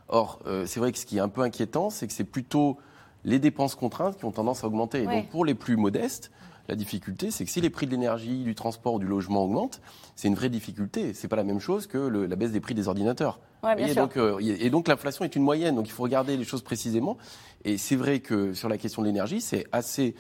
[0.09, 2.77] Or, c'est vrai que ce qui est un peu inquiétant, c'est que c'est plutôt
[3.25, 5.05] les dépenses contraintes qui ont tendance à augmenter.
[5.05, 6.31] Et donc, pour les plus modestes,
[6.69, 9.81] la difficulté, c'est que si les prix de l'énergie, du transport, du logement augmentent,
[10.17, 11.15] c'est une vraie difficulté.
[11.15, 13.41] C'est pas la même chose que la baisse des prix des ordinateurs.
[13.79, 16.63] et, donc, euh, et donc l'inflation est une moyenne, donc il faut regarder les choses
[16.63, 17.19] précisément.
[17.65, 20.15] Et c'est vrai que sur la question de l'énergie, c'est assez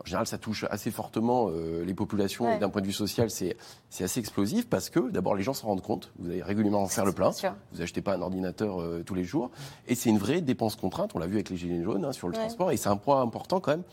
[0.00, 2.58] en général, ça touche assez fortement euh, les populations.
[2.58, 3.56] D'un point de vue social, c'est
[4.00, 6.12] assez explosif parce que, d'abord, les gens s'en rendent compte.
[6.18, 7.30] Vous allez régulièrement faire le plein.
[7.30, 9.50] Vous n'achetez pas un ordinateur euh, tous les jours.
[9.86, 11.12] Et c'est une vraie dépense contrainte.
[11.14, 12.72] On l'a vu avec les gilets jaunes hein, sur le transport.
[12.72, 13.84] Et c'est un point important quand même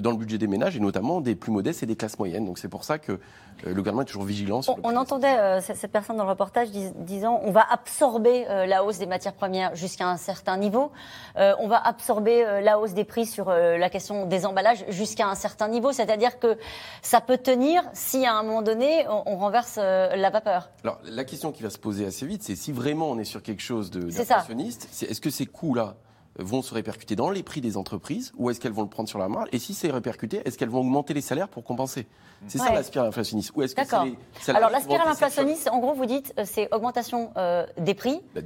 [0.00, 2.46] dans le budget des ménages et notamment des plus modestes et des classes moyennes.
[2.46, 3.18] Donc c'est pour ça que euh,
[3.66, 4.62] le gouvernement est toujours vigilant.
[4.62, 8.98] Sur on, entendait euh, cette personne dans le reportage disant on va absorber la hausse
[8.98, 10.90] des matières premières jusqu'à un certain niveau,
[11.36, 15.68] on va absorber la hausse des prix sur la question des emballages jusqu'à un certain
[15.68, 16.58] niveau, c'est-à-dire que
[17.02, 20.70] ça peut tenir si à un moment donné on, renverse la vapeur.
[20.84, 23.42] Alors la question qui va se poser assez vite, c'est si vraiment on est sur
[23.42, 25.96] quelque chose d'inflationniste, est-ce que ces coûts-là
[26.38, 29.18] vont se répercuter dans les prix des entreprises ou est-ce qu'elles vont le prendre sur
[29.18, 29.48] la marge?
[29.52, 32.06] Et si c'est répercuté, est-ce qu'elles vont augmenter les salaires pour compenser?
[32.48, 33.52] C'est ça la spirale inflationniste.
[33.54, 37.66] Ou est-ce que Alors la spirale inflationniste, en gros, vous dites, euh, c'est augmentation euh,
[37.78, 38.40] des prix, bah,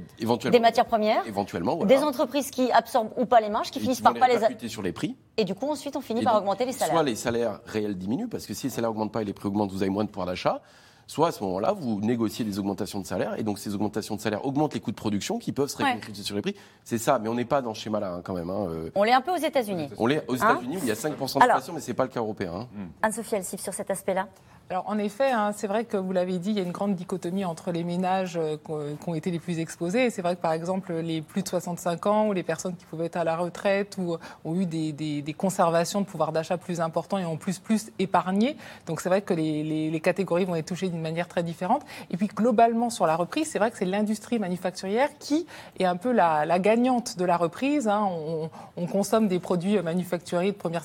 [0.51, 4.13] des matières premières, éventuellement, des entreprises qui absorbent ou pas les marges, qui finissent par
[4.13, 5.15] pas les sur les prix.
[5.37, 6.95] Et du coup, ensuite, on finit par augmenter les salaires.
[6.95, 9.47] Soit les salaires réels diminuent, parce que si les salaires n'augmentent pas et les prix
[9.47, 10.61] augmentent, vous avez moins de pouvoir d'achat
[11.07, 14.21] soit à ce moment-là, vous négociez des augmentations de salaire, et donc ces augmentations de
[14.21, 16.55] salaire augmentent les coûts de production qui peuvent se répercuter sur les prix.
[16.83, 18.49] C'est ça, mais on n'est pas dans ce schéma-là hein, quand même.
[18.49, 18.89] Hein, euh.
[18.93, 19.89] On l'est un peu aux États-Unis.
[19.97, 22.03] On l'est aux hein États-Unis où il y a 5% d'inflation, mais ce n'est pas
[22.03, 22.67] le cas européen.
[23.01, 24.27] Anne-Sophie Alsif, sur cet aspect-là?
[24.69, 26.93] Alors en effet, hein, c'est vrai que vous l'avez dit, il y a une grande
[26.93, 30.09] dichotomie entre les ménages euh, qui ont été les plus exposés.
[30.09, 33.05] C'est vrai que par exemple, les plus de 65 ans ou les personnes qui pouvaient
[33.05, 37.23] être à la retraite ou ont eu des, conservations de pouvoir d'achat plus importants et
[37.23, 38.57] ont plus plus épargné.
[38.87, 41.83] Donc c'est vrai que les, catégories vont être touchées d'une manière très différente.
[42.11, 45.47] Et puis globalement sur la reprise, c'est vrai que c'est l'industrie manufacturière qui
[45.79, 47.87] est un peu la, gagnante de la reprise.
[47.87, 48.05] Hein.
[48.05, 50.83] On, on, consomme des produits manufacturiers de première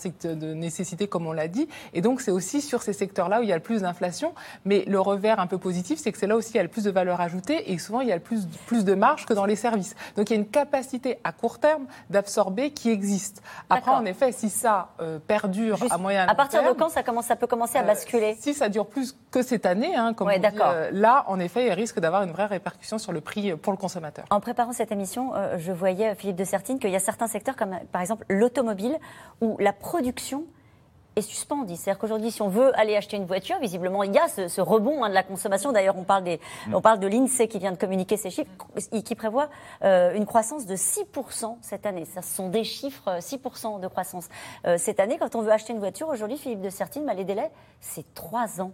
[0.55, 1.69] nécessité, comme on l'a dit.
[1.95, 4.35] Et donc c'est aussi sur ces secteurs-là où il y a le plus d'inflation.
[4.65, 6.69] Mais le revers un peu positif, c'est que c'est là aussi il y a le
[6.69, 9.35] plus de valeur ajoutée et souvent il y a le plus, plus de marge que
[9.35, 9.95] dans les services.
[10.17, 13.43] Donc il y a une capacité à court terme d'absorber qui existe.
[13.71, 17.27] Après, en effet, si ça euh, perdure à moyen À partir de quand ça, commence,
[17.27, 18.37] ça peut commencer à euh, basculer?
[18.39, 21.67] Si ça dure plus que cette année, hein, comme on dit, euh, là, en effet,
[21.67, 24.25] il risque d'avoir une vraie répercussion sur le prix pour le consommateur.
[24.31, 27.79] En préparant cette émission, je voyais, Philippe de Sertine, qu'il y a certains secteurs, comme
[27.91, 28.99] par exemple l'automobile,
[29.41, 30.45] où la production
[31.17, 31.77] est suspendu.
[31.77, 35.05] C'est-à-dire qu'aujourd'hui, si on veut aller acheter une voiture, visiblement, il y a ce, rebond
[35.05, 35.73] hein, de la consommation.
[35.73, 36.75] D'ailleurs, on parle, des, mm.
[36.75, 38.51] on parle de l'INSEE qui vient de communiquer ces chiffres,
[39.05, 39.49] qui prévoit
[39.85, 42.05] euh, une croissance de 6% cette année.
[42.05, 44.29] Ça, ce sont des chiffres, 6% de croissance.
[44.67, 47.25] Euh, cette année, quand on veut acheter une voiture, aujourd'hui, Philippe de Sertine, bah, les
[47.25, 48.73] délais, c'est 3 ans.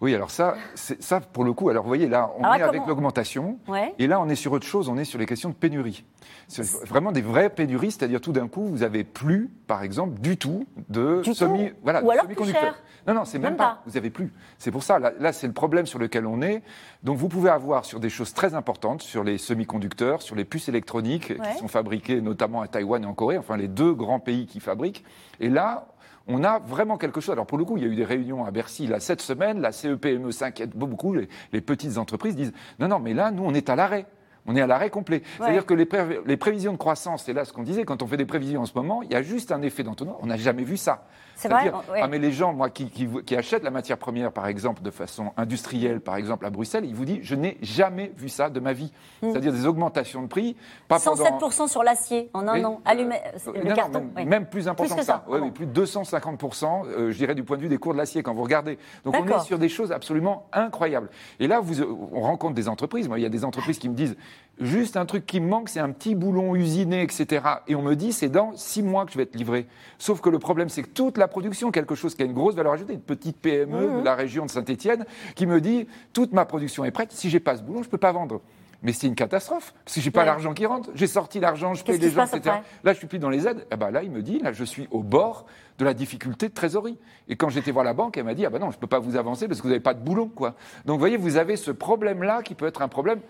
[0.00, 3.58] Oui, alors ça, ça, pour le coup, alors vous voyez, là, on est avec l'augmentation,
[3.98, 6.04] et là, on est sur autre chose, on est sur les questions de pénurie.
[6.48, 10.36] C'est vraiment des vraies pénuries, c'est-à-dire tout d'un coup, vous avez plus, par exemple, du
[10.36, 12.76] tout de semi, voilà, semi-conducteurs.
[13.06, 13.82] Non, non, c'est même, pas.
[13.86, 14.32] Vous avez plus.
[14.58, 14.98] C'est pour ça.
[14.98, 16.62] Là, c'est le problème sur lequel on est.
[17.02, 20.68] Donc, vous pouvez avoir sur des choses très importantes, sur les semi-conducteurs, sur les puces
[20.68, 24.46] électroniques qui sont fabriquées notamment à Taïwan et en Corée, enfin les deux grands pays
[24.46, 25.04] qui fabriquent.
[25.40, 25.88] Et là,
[26.26, 27.32] on a vraiment quelque chose.
[27.32, 29.60] Alors pour le coup, il y a eu des réunions à Bercy là cette semaine.
[29.60, 31.14] La CEPME s'inquiète beaucoup.
[31.14, 34.06] les, petites entreprises disent non, non, mais là, nous, on est à l'arrêt.
[34.46, 35.22] On est à l'arrêt complet.
[35.38, 38.26] C'est-à-dire que les, prévisions de croissance, c'est là ce qu'on disait, quand on fait des
[38.26, 40.18] prévisions en ce moment, il y a juste un effet d'entonnoir.
[40.22, 41.04] On n'a jamais vu ça.
[41.36, 41.70] C'est vrai.
[41.94, 45.32] Ah, mais les gens, moi, qui, qui, achètent la matière première, par exemple, de façon
[45.36, 48.72] industrielle, par exemple, à Bruxelles, ils vous disent Je n'ai jamais vu ça de ma
[48.72, 48.90] vie.
[49.22, 49.30] Hmm.
[49.30, 50.56] C'est-à-dire des augmentations de prix.
[50.88, 52.80] Pas 107% sur l'acier en un an.
[52.86, 54.06] Allumé, euh, le carton.
[54.24, 55.24] même, plus important que, ça.
[55.28, 58.22] Oui, plus de 250%, euh, je dirais, du point de vue des cours de l'acier,
[58.22, 58.78] quand vous regardez.
[59.04, 61.10] Donc on est sur des choses absolument incroyables.
[61.38, 63.08] Et là, vous, on rencontre des entreprises.
[63.08, 64.16] Moi, il y a des entreprises qui me disent
[64.58, 67.44] Juste un truc qui me manque, c'est un petit boulon usiné, etc.
[67.68, 69.66] Et on me dit, c'est dans six mois que je vais être livré.
[69.98, 72.54] Sauf que le problème, c'est que toute la production, quelque chose qui a une grosse
[72.54, 76.46] valeur ajoutée, une petite PME de la région de Saint-Etienne, qui me dit, toute ma
[76.46, 78.40] production est prête, si j'ai pas ce boulon, je peux pas vendre.
[78.82, 80.90] Mais c'est une catastrophe, parce que j'ai pas l'argent qui rentre.
[80.94, 82.56] J'ai sorti l'argent, je paye les gens, etc.
[82.84, 83.66] Là, je suis plus dans les aides.
[83.70, 85.44] Eh ben là, il me dit, là, je suis au bord
[85.78, 86.98] de la difficulté de trésorerie.
[87.28, 88.86] Et quand j'étais voir la banque, elle m'a dit, ah ben non, je ne peux
[88.86, 90.54] pas vous avancer parce que vous n'avez pas de boulot, quoi.
[90.84, 93.20] Donc, vous voyez, vous avez ce problème-là qui peut être un problème.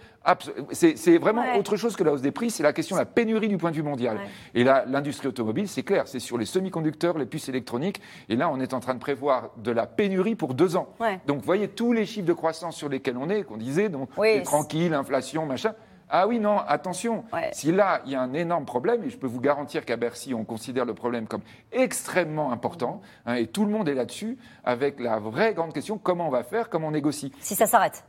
[0.72, 3.48] C'est vraiment autre chose que la hausse des prix, c'est la question de la pénurie
[3.48, 4.18] du point de vue mondial.
[4.54, 8.00] Et là, l'industrie automobile, c'est clair, c'est sur les semi-conducteurs, les puces électroniques.
[8.28, 10.88] Et là, on est en train de prévoir de la pénurie pour deux ans.
[11.26, 14.10] Donc, vous voyez, tous les chiffres de croissance sur lesquels on est, qu'on disait, donc,
[14.44, 15.74] tranquille, inflation, machin,
[16.08, 17.24] ah oui, non, attention.
[17.52, 20.34] Si là, il y a un énorme problème, et je peux vous garantir qu'à Bercy,
[20.34, 21.42] on considère le problème comme
[21.72, 26.28] extrêmement important, hein, et tout le monde est là-dessus, avec la vraie grande question, comment
[26.28, 27.32] on va faire, comment on négocie?
[27.40, 28.04] Si ça s'arrête.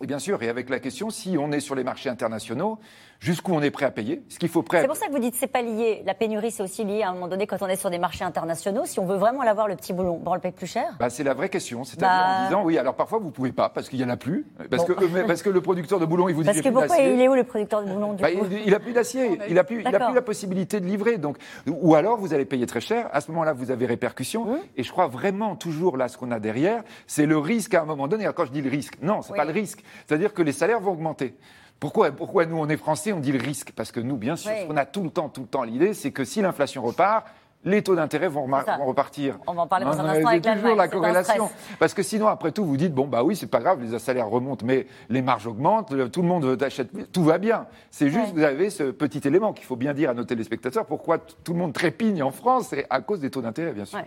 [0.00, 2.78] Et bien sûr, et avec la question, si on est sur les marchés internationaux,
[3.20, 4.80] jusqu'où on est prêt à payer, ce qu'il faut prêt.
[4.80, 6.02] C'est pour ça que vous dites c'est pas lié.
[6.06, 8.24] La pénurie, c'est aussi lié à un moment donné quand on est sur des marchés
[8.24, 8.82] internationaux.
[8.84, 10.84] Si on veut vraiment l'avoir le petit boulon, on le paye plus cher.
[10.98, 11.84] Bah, c'est la vraie question.
[11.84, 12.46] C'est-à-dire en bah.
[12.46, 15.26] disant oui, alors parfois vous pouvez pas parce qu'il y en a plus, parce que
[15.26, 17.34] parce que le producteur de boulon il vous dit parce que pourquoi il est où
[17.34, 20.14] le producteur de boulon bah, il, a plus d'acier, il a plus il a plus
[20.14, 21.18] la possibilité de livrer.
[21.18, 23.08] Donc ou alors vous allez payer très cher.
[23.12, 24.44] À ce moment-là, vous avez répercussion.
[24.44, 24.58] Mmh.
[24.76, 27.84] Et je crois vraiment toujours là ce qu'on a derrière, c'est le risque à un
[27.84, 28.24] moment donné.
[28.24, 29.82] Alors quand je dis le risque, non, c'est pas le risque.
[30.06, 31.34] C'est-à-dire que les salaires vont augmenter.
[31.80, 33.72] Pourquoi, pourquoi nous, on est français, on dit le risque?
[33.76, 36.12] Parce que nous, bien sûr, qu'on a tout le temps, tout le temps l'idée, c'est
[36.12, 37.26] que si l'inflation repart,
[37.64, 39.38] les taux d'intérêt vont, repartir.
[39.46, 41.50] On va en parler dans un instant avec toujours la corrélation.
[41.78, 44.28] Parce que sinon, après tout, vous dites, bon, bah oui, c'est pas grave, les salaires
[44.28, 47.66] remontent, mais les marges augmentent, tout le monde achète, tout va bien.
[47.90, 50.86] C'est juste, que vous avez ce petit élément qu'il faut bien dire à nos téléspectateurs,
[50.86, 54.00] pourquoi tout le monde trépigne en France, c'est à cause des taux d'intérêt, bien sûr.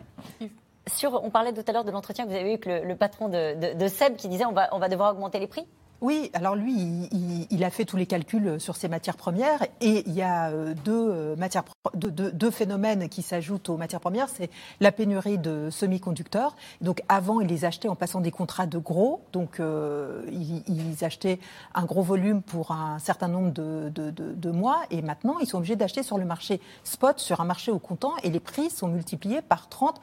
[0.88, 3.28] Sur, on parlait tout à l'heure de l'entretien que vous avez eu avec le, patron
[3.28, 5.68] de, de, Seb qui disait on va, on va devoir augmenter les prix?
[6.00, 7.10] Oui, alors lui,
[7.50, 10.76] il, a fait tous les calculs sur ces matières premières et il y a euh,
[10.86, 11.64] deux, euh, matières,
[11.96, 14.30] deux, phénomènes qui s'ajoutent aux matières premières.
[14.30, 16.56] C'est la pénurie de semi-conducteurs.
[16.82, 19.22] Donc avant, ils les achetaient en passant des contrats de gros.
[19.34, 21.40] Donc euh, ils, achetaient
[21.74, 25.76] un gros volume pour un certain nombre de, de, mois et maintenant, ils sont obligés
[25.76, 29.42] d'acheter sur le marché spot, sur un marché au comptant et les prix sont multipliés
[29.42, 30.00] par 30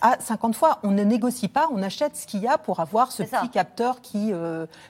[0.00, 0.78] à 50 fois.
[0.82, 4.00] On ne négocie pas, on achète ce qu'il y a pour avoir ce petit capteur
[4.00, 4.32] qui,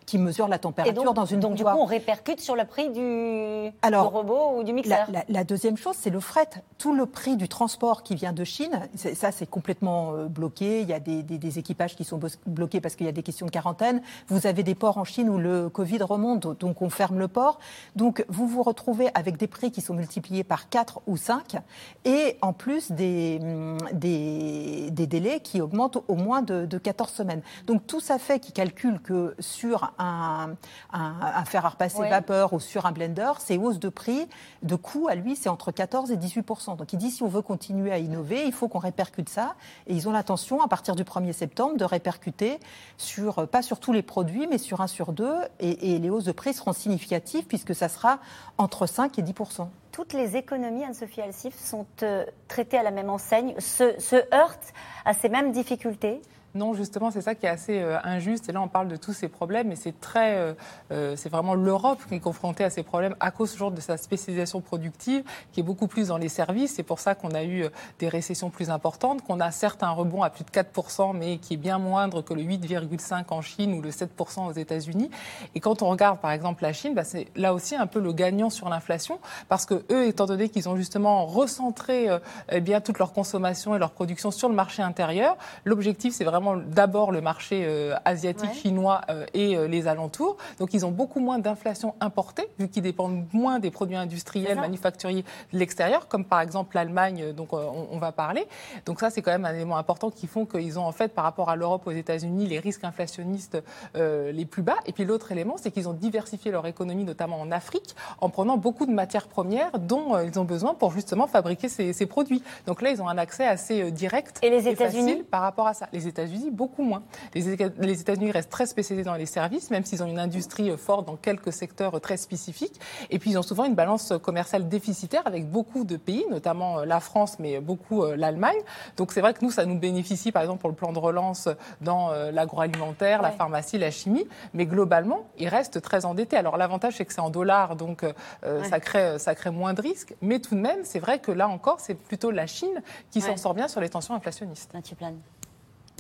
[0.07, 3.73] qui mesure la température dans une Donc, du coup, on répercute sur le prix du,
[3.93, 6.49] robot ou du mixeur la, deuxième chose, c'est le fret.
[6.79, 10.83] Tout le prix du transport qui vient de Chine, ça, c'est complètement euh, bloqué.
[10.83, 13.51] Il y a des, équipages qui sont bloqués parce qu'il y a des questions de
[13.51, 14.03] quarantaine.
[14.29, 17.59] Vous avez des ports en Chine où le Covid remonte, donc on ferme le port.
[17.97, 21.57] Donc, vous vous retrouvez avec des prix qui sont multipliés par 4 ou 5
[22.05, 27.43] et en plus des, hum, des, délais qui augmentent au moins de, de 14 semaines.
[27.67, 32.61] Donc, tout ça fait qu'ils calculent que sur un un, fer à repasser vapeur ou
[32.61, 34.29] sur un blender, ces hausses de prix,
[34.63, 37.43] de coût à lui, c'est entre 14 et 18% Donc il dit si on veut
[37.43, 39.55] continuer à innover, il faut qu'on répercute ça.
[39.87, 42.59] Et ils ont l'intention, à partir du 1er septembre, de répercuter
[42.97, 45.37] sur, pas sur tous les produits, mais sur un sur deux.
[45.61, 48.19] Et, les hausses de prix seront significatives puisque ça sera
[48.57, 53.11] entre 5 et 10% toutes les économies, Anne-Sophie Alsif, sont euh, traitées à la même
[53.11, 54.73] enseigne, se, se heurtent
[55.05, 56.23] à ces mêmes difficultés?
[56.59, 58.49] Non, justement, c'est ça qui est assez euh, injuste.
[58.49, 60.55] Et là, on parle de tous ces problèmes, mais c'est très, euh,
[60.91, 63.97] euh, c'est vraiment l'Europe qui est confrontée à ces problèmes à cause toujours de sa
[63.97, 66.75] spécialisation productive, qui est beaucoup plus dans les services.
[66.75, 67.65] C'est pour ça qu'on a eu
[68.01, 71.55] des récessions plus importantes, qu'on a certes un rebond à plus de 4%, mais qui
[71.55, 75.11] est bien moindre que le 8,5% en Chine ou le 7% aux États-Unis.
[75.55, 78.13] Et quand on regarde, par exemple, la Chine, bah, c'est là aussi un peu le
[78.13, 82.09] gagnant sur l'inflation, parce que eux, étant donné qu'ils ont justement recentré
[82.51, 86.48] eh bien toute leur consommation et leur production sur le marché intérieur, l'objectif, c'est vraiment
[86.57, 90.37] d'abord le marché euh, asiatique, chinois euh, et euh, les alentours.
[90.59, 95.25] Donc ils ont beaucoup moins d'inflation importée, vu qu'ils dépendent moins des produits industriels, manufacturiers
[95.53, 98.47] de l'extérieur, comme par exemple l'Allemagne, donc on, va parler.
[98.87, 101.25] Donc ça, c'est quand même un élément important qui font qu'ils ont en fait, par
[101.25, 103.59] rapport à l'Europe, aux États-Unis, les risques inflationnistes
[103.95, 104.77] les plus bas.
[104.87, 108.57] Et puis l'autre élément, c'est qu'ils ont diversifié leur économie, notamment en Afrique, en prenant
[108.57, 112.43] beaucoup de matières premières dont ils ont besoin pour justement fabriquer ces, ces, produits.
[112.67, 115.25] Donc là, ils ont un accès assez direct et, les États-Unis?
[115.31, 115.89] par rapport à ça.
[115.93, 117.03] Les États-Unis beaucoup moins.
[117.35, 121.07] Les, États-Unis restent très spécialisés dans les services, même s'ils ont une industrie euh, forte
[121.07, 122.81] dans quelques secteurs euh, très spécifiques.
[123.11, 126.85] Et puis, ils ont souvent une balance commerciale déficitaire avec beaucoup de pays, notamment euh,
[126.85, 128.59] la France, mais beaucoup l'Allemagne.
[128.97, 131.49] Donc, c'est vrai que nous, ça nous bénéficie, par exemple, pour le plan de relance
[131.81, 134.27] dans l'agroalimentaire, la pharmacie, la chimie.
[134.55, 136.37] Mais globalement, ils restent très endettés.
[136.37, 138.05] Alors, l'avantage, c'est que c'est en dollars, donc
[138.43, 140.15] ça, crée, ça crée moins de risques.
[140.21, 143.37] Mais tout de même, c'est vrai que là encore, c'est plutôt la Chine qui s'en
[143.37, 144.73] sort bien sur les tensions inflationnistes.
[144.75, 145.19] Mathieu Plane.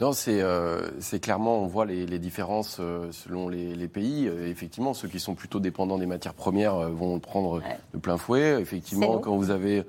[0.00, 4.28] Non, c'est euh, clairement, on voit les, les différences euh, selon les, les pays.
[4.28, 7.60] Euh, effectivement, ceux qui sont plutôt dépendants des matières premières euh, vont le prendre
[7.92, 8.60] de plein fouet.
[8.60, 9.84] Effectivement, quand vous avez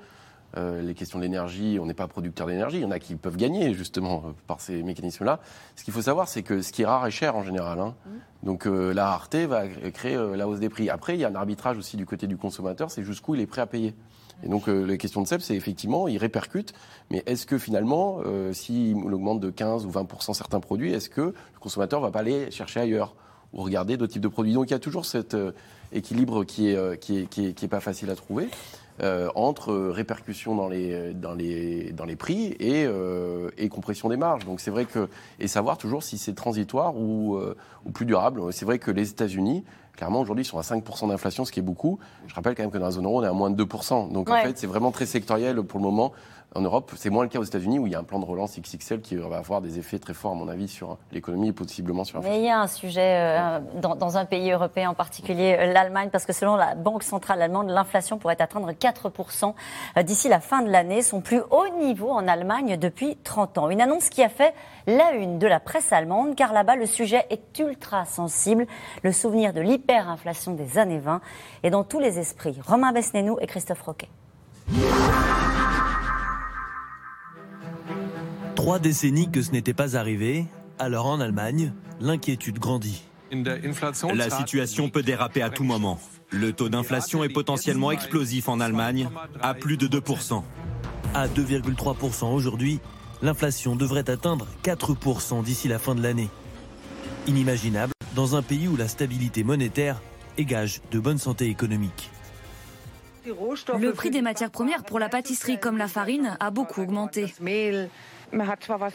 [0.56, 2.78] les questions de l'énergie, on n'est pas producteur d'énergie.
[2.78, 5.40] Il y en a qui peuvent gagner justement par ces mécanismes-là.
[5.76, 7.80] Ce qu'il faut savoir, c'est que ce qui est rare est cher en général.
[7.80, 7.94] Hein.
[8.04, 8.10] Mmh.
[8.48, 10.90] Donc la rareté va créer la hausse des prix.
[10.90, 13.46] Après, il y a un arbitrage aussi du côté du consommateur, c'est jusqu'où il est
[13.46, 13.94] prêt à payer.
[14.44, 16.74] Et donc, euh, la question de CEP, c'est effectivement, il répercute,
[17.12, 21.22] mais est-ce que finalement, euh, s'il augmente de 15 ou 20% certains produits, est-ce que
[21.22, 23.16] le consommateur va pas aller chercher ailleurs
[23.54, 24.54] ou regarder d'autres types de produits?
[24.54, 25.52] Donc, il y a toujours cet euh,
[25.92, 28.50] équilibre qui est, qui, est, qui, est, pas facile à trouver.
[29.34, 32.86] Entre répercussions dans les, dans les, dans les prix et,
[33.58, 34.46] et compression des marges.
[34.46, 35.08] Donc c'est vrai que
[35.40, 37.40] et savoir toujours si c'est transitoire ou,
[37.86, 38.52] ou plus durable.
[38.52, 39.64] C'est vrai que les États-Unis
[40.00, 42.00] Clairement, aujourd'hui, ils sont à 5% d'inflation, ce qui est beaucoup.
[42.26, 44.14] Je rappelle quand même que dans la zone euro, on est à moins de 2%.
[44.14, 46.14] Donc, en fait, c'est vraiment très sectoriel pour le moment.
[46.56, 48.26] En Europe, c'est moins le cas aux États-Unis où il y a un plan de
[48.26, 51.54] relance XXL qui va avoir des effets très forts, à mon avis, sur l'économie et
[51.54, 52.40] possiblement sur l'inflation.
[52.40, 55.72] Mais il y a un sujet euh, dans, dans, un pays européen en particulier, euh,
[55.72, 59.54] l'Allemagne, parce que selon la Banque centrale allemande, l'inflation pourrait atteindre 4%
[59.98, 63.70] euh, d'ici la fin de l'année, son plus haut niveau en Allemagne depuis 30 ans.
[63.70, 64.56] Une annonce qui a fait
[64.88, 68.66] la une de la presse allemande, car là-bas, le sujet est ultra sensible.
[69.04, 71.22] Le souvenir de l'hyperinflation des années 20
[71.62, 72.58] est dans tous les esprits.
[72.66, 74.10] Romain Besnénou et Christophe Roquet.
[78.60, 80.46] Trois décennies que ce n'était pas arrivé,
[80.80, 83.02] alors en Allemagne, l'inquiétude grandit.
[84.14, 85.98] La situation peut déraper à tout moment.
[86.30, 89.08] Le taux d'inflation est potentiellement explosif en Allemagne,
[89.42, 90.44] à plus de 2%.
[91.14, 92.82] À 2,3% aujourd'hui,
[93.22, 96.30] l'inflation devrait atteindre 4% d'ici la fin de l'année.
[97.28, 100.02] Inimaginable dans un pays où la stabilité monétaire
[100.38, 102.12] est gage de bonne santé économique.
[103.26, 107.34] Le prix des matières premières pour la pâtisserie comme la farine a beaucoup augmenté.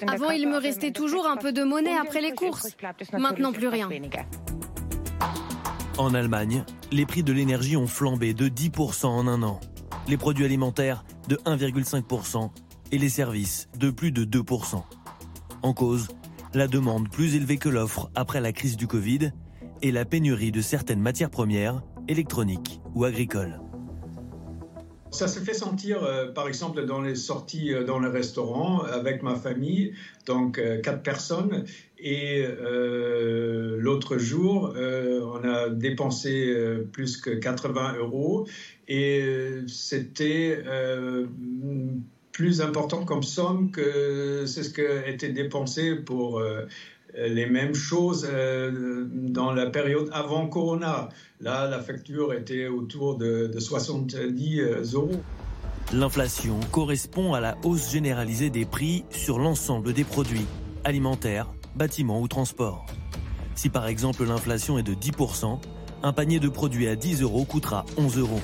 [0.09, 2.77] Avant, il me restait toujours un peu de monnaie après les courses.
[3.13, 3.89] Maintenant, plus rien.
[5.99, 9.61] En Allemagne, les prix de l'énergie ont flambé de 10% en un an.
[10.09, 12.51] Les produits alimentaires de 1,5%
[12.93, 14.83] et les services de plus de 2%.
[15.63, 16.09] En cause,
[16.53, 19.33] la demande plus élevée que l'offre après la crise du Covid
[19.83, 23.61] et la pénurie de certaines matières premières, électroniques ou agricoles.
[25.15, 29.23] Ça se fait sentir, euh, par exemple, dans les sorties euh, dans les restaurants avec
[29.23, 29.95] ma famille,
[30.27, 31.65] donc euh, quatre personnes.
[31.99, 32.45] Et
[33.79, 36.55] l'autre jour, on a dépensé
[36.93, 38.47] plus que 80 euros
[38.89, 39.25] et
[39.67, 40.63] c'était
[42.33, 46.43] plus important comme somme que c'est ce qui été dépensé pour
[47.17, 51.09] les mêmes choses euh, dans la période avant Corona.
[51.41, 55.23] Là, la facture était autour de, 70 euh, euros.
[55.93, 60.47] L'inflation correspond à la hausse généralisée des prix sur l'ensemble des produits,
[60.83, 62.87] alimentaires, bâtiments ou transports.
[63.55, 65.61] Si par exemple l'inflation est de 10%,
[66.03, 68.41] un panier de produits à 10 euros coûtera 11 euros.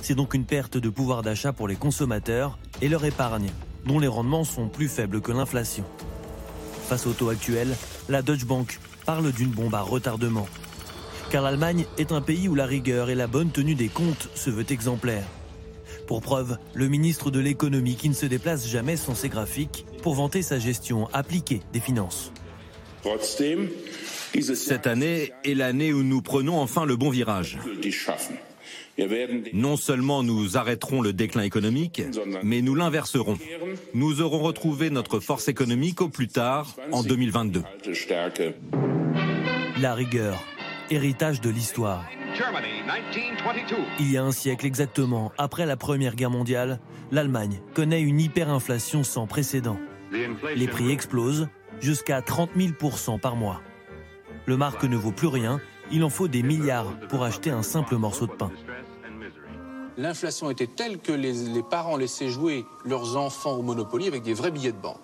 [0.00, 3.50] C'est donc une perte de pouvoir d'achat pour les consommateurs et leur épargne,
[3.84, 5.84] dont les rendements sont plus faibles que l'inflation.
[6.90, 7.76] Face au taux actuel,
[8.08, 10.48] la Deutsche Bank parle d'une bombe à retardement.
[11.30, 14.50] Car l'Allemagne est un pays où la rigueur et la bonne tenue des comptes se
[14.50, 15.22] veut exemplaire.
[16.08, 20.16] Pour preuve, le ministre de l'économie qui ne se déplace jamais sans ses graphiques pour
[20.16, 22.32] vanter sa gestion appliquée des finances.
[24.56, 27.56] Cette année est l'année où nous prenons enfin le bon virage.
[29.52, 32.02] Non seulement nous arrêterons le déclin économique,
[32.42, 33.38] mais nous l'inverserons.
[33.94, 37.62] Nous aurons retrouvé notre force économique au plus tard, en 2022.
[39.80, 40.42] La rigueur,
[40.90, 42.04] héritage de l'histoire.
[43.98, 49.02] Il y a un siècle exactement, après la Première Guerre mondiale, l'Allemagne connaît une hyperinflation
[49.04, 49.78] sans précédent.
[50.56, 51.48] Les prix explosent
[51.80, 53.60] jusqu'à 30 000% par mois.
[54.46, 55.60] Le marque ne vaut plus rien,
[55.92, 58.50] il en faut des milliards pour acheter un simple morceau de pain
[60.00, 64.50] l'inflation était telle que les, parents laissaient jouer leurs enfants au Monopoly avec des vrais
[64.50, 64.96] billets de banque.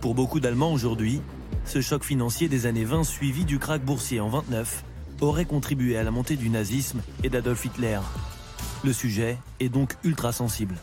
[0.00, 1.22] Pour beaucoup d'Allemands aujourd'hui,
[1.64, 4.84] ce choc financier des années 20 suivi du krach boursier en 29
[5.20, 8.00] aurait contribué à la montée du nazisme et d'Adolf Hitler.
[8.82, 10.76] Le sujet est donc ultra sensible.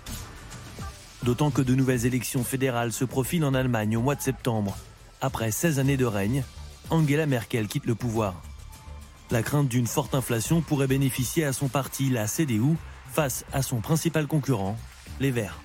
[1.23, 4.78] D'autant que de nouvelles élections fédérales se profilent en Allemagne au mois de septembre.
[5.19, 6.43] Après 16 années de règne,
[6.89, 8.36] Angela Merkel quitte le pouvoir.
[9.29, 12.77] La crainte d'une forte inflation pourrait bénéficier à son parti, la CDU,
[13.11, 14.77] face à son principal concurrent,
[15.19, 15.59] les Verts.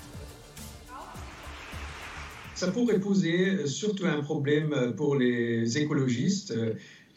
[2.56, 6.54] Ça pourrait poser surtout un problème pour les écologistes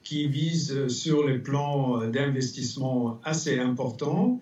[0.04, 4.40] qui visent sur le plan d'investissement assez important.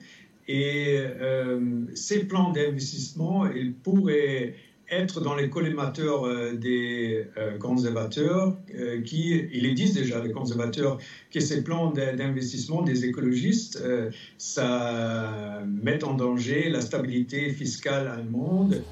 [0.49, 4.55] Et euh, ces plans d'investissement, ils pourraient
[4.89, 10.97] être dans les collimateurs euh, des euh, conservateurs, euh, qui, ils disent déjà, les conservateurs,
[11.31, 13.83] que ces plans d'investissement des écologistes,
[14.37, 18.83] ça met en danger la stabilité fiscale allemande.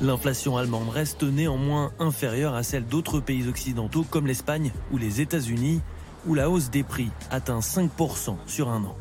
[0.00, 5.80] L'inflation allemande reste néanmoins inférieure à celle d'autres pays occidentaux comme l'Espagne ou les États-Unis,
[6.26, 8.96] où la hausse des prix atteint 5% sur un an.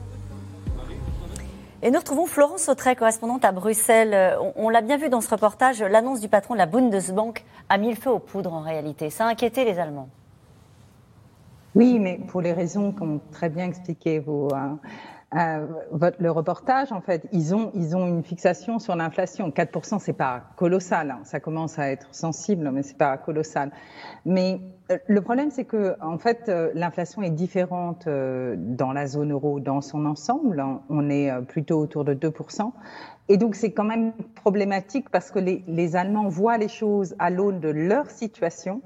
[1.82, 4.14] Et nous retrouvons Florence Autret, correspondante à Bruxelles.
[4.14, 7.78] Euh, on, l'a bien vu dans ce reportage, l'annonce du patron de la Bundesbank a
[7.78, 9.10] mis le feu aux poudres en réalité.
[9.10, 10.10] Ça a inquiété les Allemands.
[11.76, 14.80] Oui, mais pour les raisons qu'ont très bien expliqué vos, hein,
[15.36, 15.68] euh,
[16.18, 19.50] le reportage, en fait, ils ont, ils ont une fixation sur l'inflation.
[19.50, 21.12] 4%, c'est pas colossal.
[21.12, 21.20] Hein.
[21.24, 23.72] Ça commence à être sensible, mais c'est pas colossal.
[24.26, 24.60] Mais
[24.92, 29.60] euh, le problème, c'est que, en fait, euh, l'inflation est différente dans la zone euro
[29.60, 30.64] dans son ensemble.
[30.90, 32.72] On est plutôt autour de 2%.
[33.28, 37.30] Et donc, c'est quand même problématique parce que les, les Allemands voient les choses à
[37.30, 38.82] l'aune de leur situation.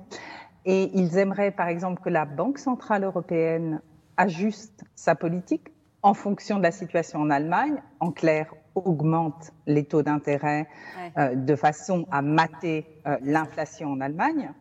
[0.65, 3.81] Et ils aimeraient, par exemple, que la Banque centrale européenne
[4.17, 5.72] ajuste sa politique
[6.03, 10.67] en fonction de la situation en Allemagne, en clair, augmente les taux d'intérêt
[11.17, 14.51] euh, de façon à mater euh, l'inflation en Allemagne,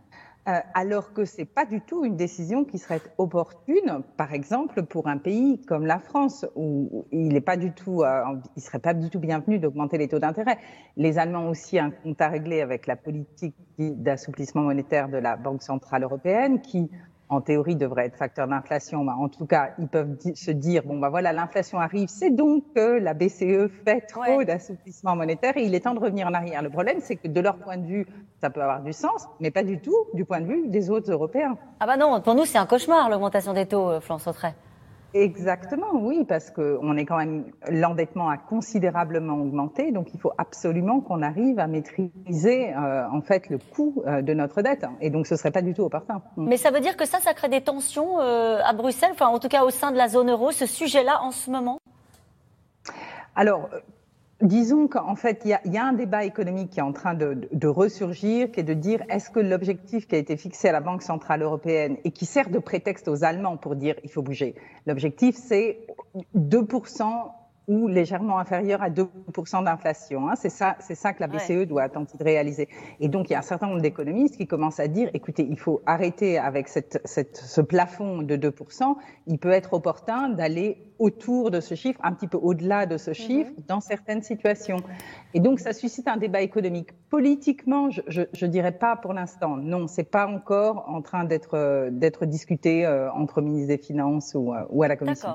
[0.49, 5.09] euh, alors que c'est pas du tout une décision qui serait opportune, par exemple, pour
[5.09, 8.03] un pays comme la France, où il n'est pas du tout,
[8.57, 10.59] il serait pas du tout bienvenu d'augmenter les taux d'intérêt.
[10.97, 15.37] Les Allemands ont aussi un compte à régler avec la politique d'assouplissement monétaire de la
[15.37, 16.91] Banque centrale européenne, qui
[17.33, 19.07] en théorie, devrait être facteur d'inflation.
[19.09, 22.99] en tout cas, ils peuvent se dire bon, bah voilà, l'inflation arrive, c'est donc que
[22.99, 26.63] la BCE fait trop d'assouplissement monétaire et il est temps de revenir en arrière.
[26.63, 28.07] Le problème, c'est que de leur point de vue,
[28.41, 31.11] ça peut avoir du sens, mais pas du tout du point de vue des autres
[31.11, 31.57] Européens.
[31.81, 34.55] Ah bah non, pour nous, c'est un cauchemar l'augmentation des taux, euh, Florence Autret.
[35.15, 41.01] Exactement, oui, parce qu'on est quand même l'endettement a considérablement augmenté, donc il faut absolument
[41.01, 45.27] qu'on arrive à maîtriser euh, en fait le coût euh, de notre dette, et donc
[45.27, 46.23] ce serait pas du tout opportun.
[46.37, 49.39] Mais ça veut dire que ça, ça crée des tensions euh, à Bruxelles, enfin en
[49.39, 51.79] tout cas au sein de la zone euro, ce sujet-là en ce moment?
[53.35, 53.69] Alors,
[54.43, 57.69] Disons qu'en fait, il y, a, un débat économique qui est en train de, de
[57.69, 61.03] ressurgir, qui est de dire est-ce que l'objectif qui a été fixé à la Banque
[61.03, 65.37] centrale européenne et qui sert de prétexte aux Allemands pour dire il faut bouger, l'objectif
[65.37, 65.87] c'est
[66.37, 67.31] 2%
[67.69, 70.29] ou légèrement inférieur à 2% d'inflation.
[70.29, 70.35] Hein.
[70.37, 72.69] C'est ça, c'est ça que la BCE doit tenter de réaliser.
[73.01, 75.59] Et donc, il y a un certain nombre d'économistes qui commencent à dire, écoutez, il
[75.59, 78.97] faut arrêter avec cette, cette, ce plafond de 2%.
[79.27, 83.11] Il peut être opportun d'aller autour de ce chiffre, un petit peu au-delà de ce
[83.11, 83.15] mhm.
[83.15, 84.79] chiffre, dans certaines situations.
[85.35, 86.91] Et donc, ça suscite un débat économique.
[87.11, 89.57] Politiquement, je ne dirais pas pour l'instant.
[89.57, 94.53] Non, c'est pas encore en train d'être d'être discuté euh, entre ministres des Finances ou,
[94.53, 95.31] euh, ou à la Commission.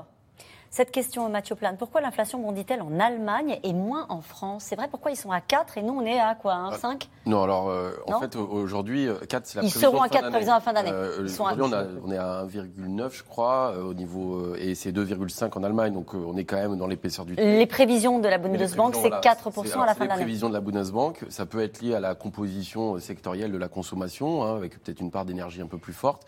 [0.70, 4.64] Cette question, Mathieu Plane, pourquoi l'inflation bondit-elle en Allemagne et moins en France?
[4.66, 7.04] C'est vrai, pourquoi ils sont à 4 et nous on est à quoi 1, 5
[7.04, 10.28] euh, Non, alors euh, en fait aujourd'hui, 4 euh, c'est la Ils seront à 4
[10.28, 10.92] prévision à fin d'année.
[11.20, 11.64] aujourd'hui
[12.04, 16.36] on, est à 1,9 je crois, au niveau, et c'est 2,5 en Allemagne, donc on
[16.36, 19.94] est quand même dans l'épaisseur du Les prévisions de la Bundesbank, c'est 4% à la
[19.94, 20.18] fin d'année.
[20.18, 23.68] Les prévisions de la Bundesbank, ça peut être lié à la composition sectorielle de la
[23.68, 26.26] consommation, hein, avec peut-être une part d'énergie un peu plus forte.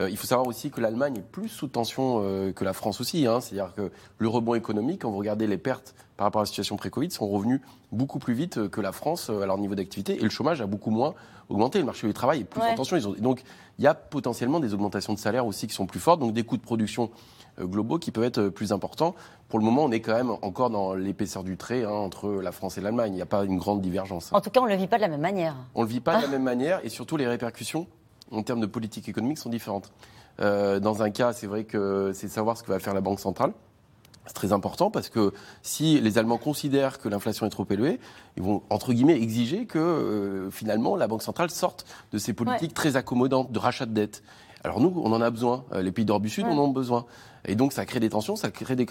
[0.00, 3.00] Euh, il faut savoir aussi que l'Allemagne est plus sous tension euh, que la France
[3.00, 3.26] aussi.
[3.26, 3.40] Hein.
[3.40, 3.79] C'est-à-dire que
[4.18, 7.28] le rebond économique, quand vous regardez les pertes par rapport à la situation pré-Covid, sont
[7.28, 7.60] revenus
[7.92, 10.16] beaucoup plus vite que la France euh, à leur niveau d'activité.
[10.16, 11.14] Et le chômage a beaucoup moins
[11.48, 11.78] augmenté.
[11.78, 12.98] Le marché du travail est plus en tension.
[13.18, 13.42] donc
[13.78, 16.20] il y a potentiellement des augmentations de salaire aussi qui sont plus fortes.
[16.20, 17.10] Donc des coûts de production
[17.58, 19.14] globaux qui peuvent être plus importants.
[19.48, 22.52] Pour le moment, on est quand même encore dans l'épaisseur du trait hein, entre la
[22.52, 23.12] France et l'Allemagne.
[23.12, 24.30] Il n'y a pas une grande divergence.
[24.32, 25.56] En tout cas, on ne le vit pas de la même manière.
[25.74, 27.86] On ne le vit pas de la même manière et surtout les répercussions
[28.30, 29.92] en termes de politique économique sont différentes.
[30.40, 33.20] Euh, dans un cas, c'est vrai que c'est savoir ce que va faire la Banque
[33.20, 33.52] centrale.
[34.26, 37.98] C'est très important parce que si les Allemands considèrent que l'inflation est trop élevée,
[38.36, 42.74] ils vont, entre guillemets, exiger que euh, finalement la Banque centrale sorte de ces politiques
[42.74, 44.22] très accommodantes de rachat de dettes.
[44.62, 45.64] Alors nous, on en a besoin.
[45.72, 47.06] Euh, les pays d'Europe du Sud en ont besoin.
[47.46, 48.36] Et donc ça crée des tensions.
[48.36, 48.86] Ça crée des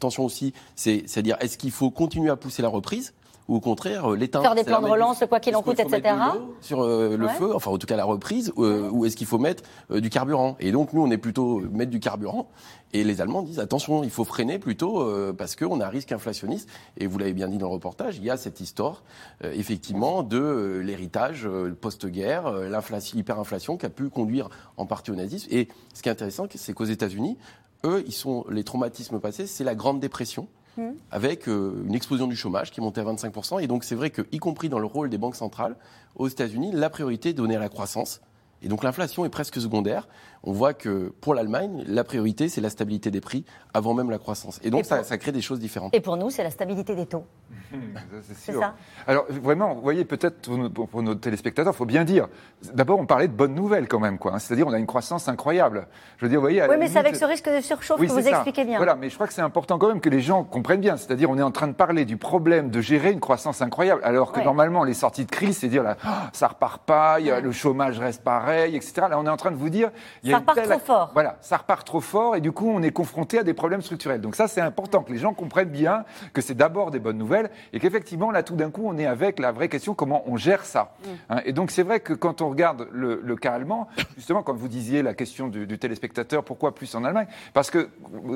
[0.00, 0.54] tensions aussi.
[0.74, 3.12] C'est-à-dire, est-ce qu'il faut continuer à pousser la reprise
[3.50, 6.16] ou au contraire euh, l'État Faire des plans de relance, quoi qu'il en coûte, etc.
[6.60, 9.38] Sur euh, le feu, enfin en tout cas la reprise, euh, ou est-ce qu'il faut
[9.38, 10.56] mettre du carburant?
[10.60, 12.48] Et donc nous on est plutôt mettre du carburant,
[12.92, 15.04] et les Allemands disent attention, il faut freiner plutôt
[15.36, 16.68] parce qu'on a un risque inflationniste.
[16.96, 19.04] Et vous l'avez bien dit dans le reportage, il y a cette histoire
[19.44, 21.48] effectivement de l'héritage
[21.80, 25.48] post-guerre, l'inflation, hyperinflation qui a pu conduire en partie au nazisme.
[25.52, 27.38] Et ce qui est intéressant, c'est qu'aux États-Unis,
[27.84, 30.48] eux, ils sont les traumatismes passés, c'est la Grande Dépression
[30.80, 30.92] Hmm.
[31.10, 33.62] avec euh, une explosion du chômage qui montait à 25%.
[33.62, 35.76] Et donc c'est vrai que, y compris dans le rôle des banques centrales,
[36.16, 38.22] aux États-Unis, la priorité est donnée à la croissance
[38.62, 40.08] Et donc l'inflation est presque secondaire.
[40.42, 44.18] On voit que pour l'Allemagne, la priorité, c'est la stabilité des prix avant même la
[44.18, 44.58] croissance.
[44.62, 45.94] Et donc ça, ça, crée des choses différentes.
[45.94, 47.24] Et pour nous, c'est la stabilité des taux.
[48.22, 48.74] c'est ça.
[49.06, 52.28] Alors vraiment, vous voyez, peut-être pour, nos téléspectateurs, il faut bien dire,
[52.72, 54.18] d'abord on parlait de bonnes nouvelles quand même.
[54.18, 54.38] quoi.
[54.38, 55.86] C'est-à-dire on a une croissance incroyable.
[56.16, 56.62] Je veux dire, vous voyez...
[56.68, 58.78] Oui, mais c'est avec ce risque de surchauffe que vous expliquez bien.
[58.78, 60.96] Voilà, mais je crois que c'est important quand même que les gens comprennent bien.
[60.96, 64.32] C'est-à-dire on est en train de parler du problème de gérer une croissance incroyable, alors
[64.32, 67.40] que normalement les sorties de crise, c'est dire là, oh, ça repart pas, y a,
[67.40, 69.02] le chômage reste pareil, etc.
[69.10, 69.90] Là on est en train de vous dire...
[70.30, 71.10] Y a ça repart trop fort.
[71.14, 74.20] Voilà, ça repart trop fort et du coup on est confronté à des problèmes structurels.
[74.20, 77.50] Donc ça c'est important que les gens comprennent bien que c'est d'abord des bonnes nouvelles
[77.72, 80.64] et qu'effectivement là tout d'un coup on est avec la vraie question comment on gère
[80.64, 80.92] ça.
[81.02, 81.08] Mm.
[81.30, 84.68] Hein, et donc c'est vrai que quand on regarde le, cas allemand, justement quand vous
[84.68, 87.26] disiez la question du, du, téléspectateur, pourquoi plus en Allemagne?
[87.54, 87.88] Parce que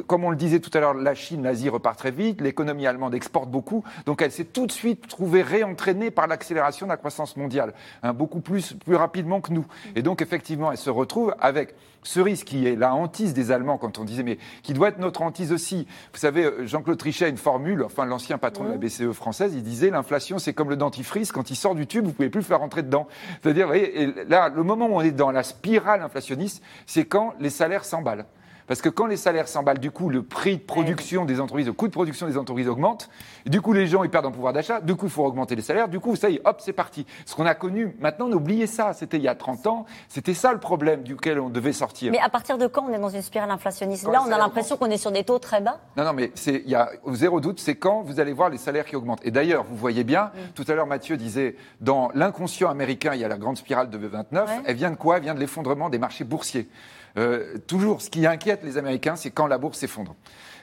[0.07, 3.14] comme on le disait tout à l'heure, la Chine, l'Asie repart très vite, l'économie allemande
[3.14, 7.36] exporte beaucoup, donc elle s'est tout de suite trouvée réentraînée par l'accélération de la croissance
[7.36, 9.66] mondiale, hein, beaucoup plus, plus rapidement que nous.
[9.95, 11.74] Et donc effectivement elle se retrouve avec
[12.05, 14.98] ce risque qui est la hantise des Allemands quand on disait, mais qui doit être
[14.98, 15.88] notre hantise aussi.
[16.12, 19.52] Vous savez, euh, Jean-Claude Trichet a une formule, enfin l'ancien patron de la BCE française,
[19.55, 22.40] il disait l'inflation c'est comme le dentifrice, quand il sort du tube, vous pouvez plus
[22.40, 23.09] le faire rentrer dedans.
[23.42, 27.34] C'est-à-dire, vous voyez, là, le moment où on est dans la spirale inflationniste, c'est quand
[27.40, 28.26] les salaires s'emballent.
[28.67, 31.73] Parce que quand les salaires s'emballent, du coup, le prix de production des entreprises, le
[31.73, 33.11] coût de production des entreprises augmente.
[33.45, 34.81] du coup, les gens, ils perdent en pouvoir d'achat.
[34.81, 35.89] Du coup, il faut augmenter les salaires.
[35.89, 37.07] Du coup, ça y est, hop, c'est parti.
[37.27, 38.93] Ce qu'on a connu, maintenant, n'oubliez ça.
[38.95, 39.87] C'était il y a 30 ans.
[40.09, 42.11] C'était ça le problème duquel on devait sortir.
[42.12, 44.09] Mais à partir de quand on est dans une spirale inflationniste?
[44.09, 46.69] Là, on a l'impression qu'on est sur des taux très bas Non, non, mais il
[46.69, 49.25] y a zéro doute, c'est quand vous allez voir les salaires qui augmentent.
[49.25, 50.53] Et d'ailleurs, vous voyez bien, mm.
[50.55, 53.99] tout à l'heure, Mathieu disait, dans l'inconscient américain, il y a la grande spirale de
[53.99, 54.51] 29.
[54.65, 55.19] Elle vient de quoi?
[55.19, 56.69] Elle vient de l'effondrement des marchés boursiers.
[57.17, 60.15] Euh, toujours, ce qui inquiète les Américains, c'est quand la bourse s'effondre.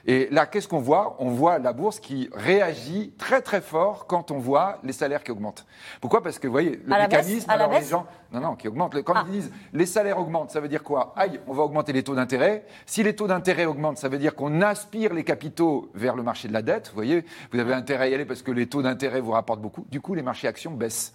[0.05, 1.15] Et là, qu'est-ce qu'on voit?
[1.19, 5.31] On voit la bourse qui réagit très très fort quand on voit les salaires qui
[5.31, 5.65] augmentent.
[5.99, 6.23] Pourquoi?
[6.23, 9.01] Parce que vous voyez, le mécanisme, alors les gens, non non, qui augmentent.
[9.03, 9.23] Quand ah.
[9.27, 11.13] ils disent les salaires augmentent, ça veut dire quoi?
[11.15, 12.65] Aïe, on va augmenter les taux d'intérêt.
[12.85, 16.47] Si les taux d'intérêt augmentent, ça veut dire qu'on aspire les capitaux vers le marché
[16.47, 16.87] de la dette.
[16.89, 19.61] Vous voyez, vous avez intérêt à y aller parce que les taux d'intérêt vous rapportent
[19.61, 19.85] beaucoup.
[19.91, 21.13] Du coup, les marchés actions baissent.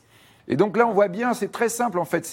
[0.48, 2.24] Et donc là, on voit bien, c'est très simple en fait.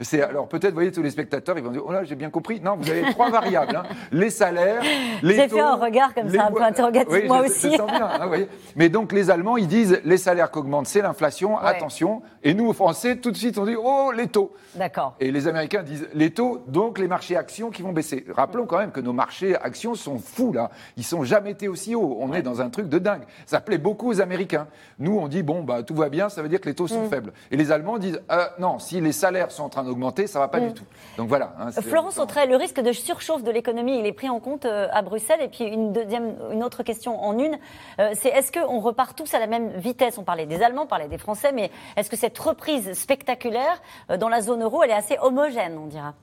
[0.00, 2.30] C'est, alors peut-être, vous voyez, tous les spectateurs, ils vont dire, oh là, j'ai bien
[2.30, 2.60] compris.
[2.60, 3.82] Non, vous avez trois variables hein.
[4.12, 4.82] les salaires,
[5.22, 7.68] les J'ai fait un regard comme ça, un peu interrogatif moi aussi.
[7.68, 8.30] bien, hein,
[8.76, 11.58] Mais donc les Allemands, ils disent, les salaires qu'augmentent, c'est l'inflation.
[11.58, 12.22] Attention.
[12.42, 14.54] Et nous, aux Français, tout de suite, on dit, oh, les taux.
[14.74, 15.14] D'accord.
[15.20, 18.24] Et les Américains disent, les taux, donc les marchés actions qui vont baisser.
[18.34, 20.70] Rappelons quand même que nos marchés actions sont fous là.
[20.96, 22.16] Ils sont jamais été aussi hauts.
[22.20, 23.22] On est dans un truc de dingue.
[23.46, 24.68] Ça plaît beaucoup aux Américains.
[24.98, 27.04] Nous, on dit, bon, bah tout va bien, ça veut dire que les taux sont
[27.04, 27.10] mm.
[27.10, 27.32] faibles.
[27.50, 30.44] Et les Allemands disent euh, non, si les salaires sont en train d'augmenter, ça ne
[30.44, 30.74] va pas du mm.
[30.74, 30.84] tout.
[31.16, 31.54] Donc voilà.
[31.58, 34.86] Hein, Florence Autrey, le risque de surchauffe de l'économie, il est pris en compte euh,
[34.92, 35.40] à Bruxelles.
[35.42, 37.58] Et puis une deuxième, une autre question en une,
[37.98, 40.18] euh, c'est est-ce qu'on repart tous à la même vitesse?
[40.18, 43.82] On parlait des Allemands, on parlait des Français, mais est-ce que cette reprise spectaculaire
[44.18, 46.14] dans la zone euro, elle est assez homogène, on dira?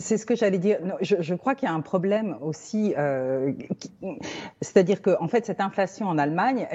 [0.00, 0.78] C'est ce que j'allais dire.
[1.00, 3.52] je, crois qu'il y a un problème aussi, euh,
[4.60, 6.66] c'est-à-dire que en fait cette inflation en Allemagne,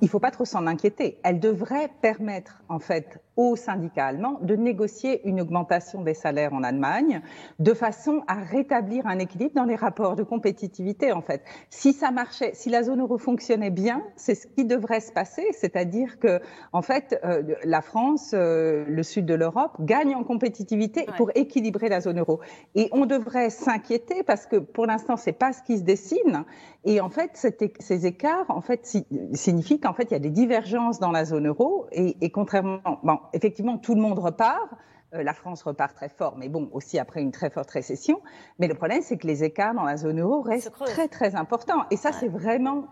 [0.00, 1.18] il faut pas trop s'en inquiéter.
[1.22, 6.62] Elle devrait permettre en fait aux syndicats allemands de négocier une augmentation des salaires en
[6.62, 7.22] Allemagne
[7.58, 11.42] de façon à rétablir un équilibre dans les rapports de compétitivité en fait.
[11.70, 15.46] Si ça marchait, si la zone euro fonctionnait bien, c'est ce qui devrait se passer,
[15.52, 16.40] c'est-à-dire que
[16.72, 21.88] en fait euh, la France, euh, le sud de l'Europe gagne en compétitivité pour équilibrer
[21.88, 22.40] la zone euro.
[22.74, 26.44] Et on devrait s'inquiéter parce que pour l'instant, c'est pas ce qui se dessine.
[26.84, 27.30] Et en fait,
[27.78, 28.96] ces écarts, en fait,
[29.34, 31.86] signifient qu'en fait, il y a des divergences dans la zone euro.
[31.92, 34.70] Et, contrairement, bon, effectivement, tout le monde repart.
[35.14, 38.20] Euh, la France repart très fort, mais bon, aussi après une très forte récession.
[38.58, 41.84] Mais le problème, c'est que les écarts dans la zone euro restent très, très importants.
[41.90, 42.84] Et ça, c'est vraiment,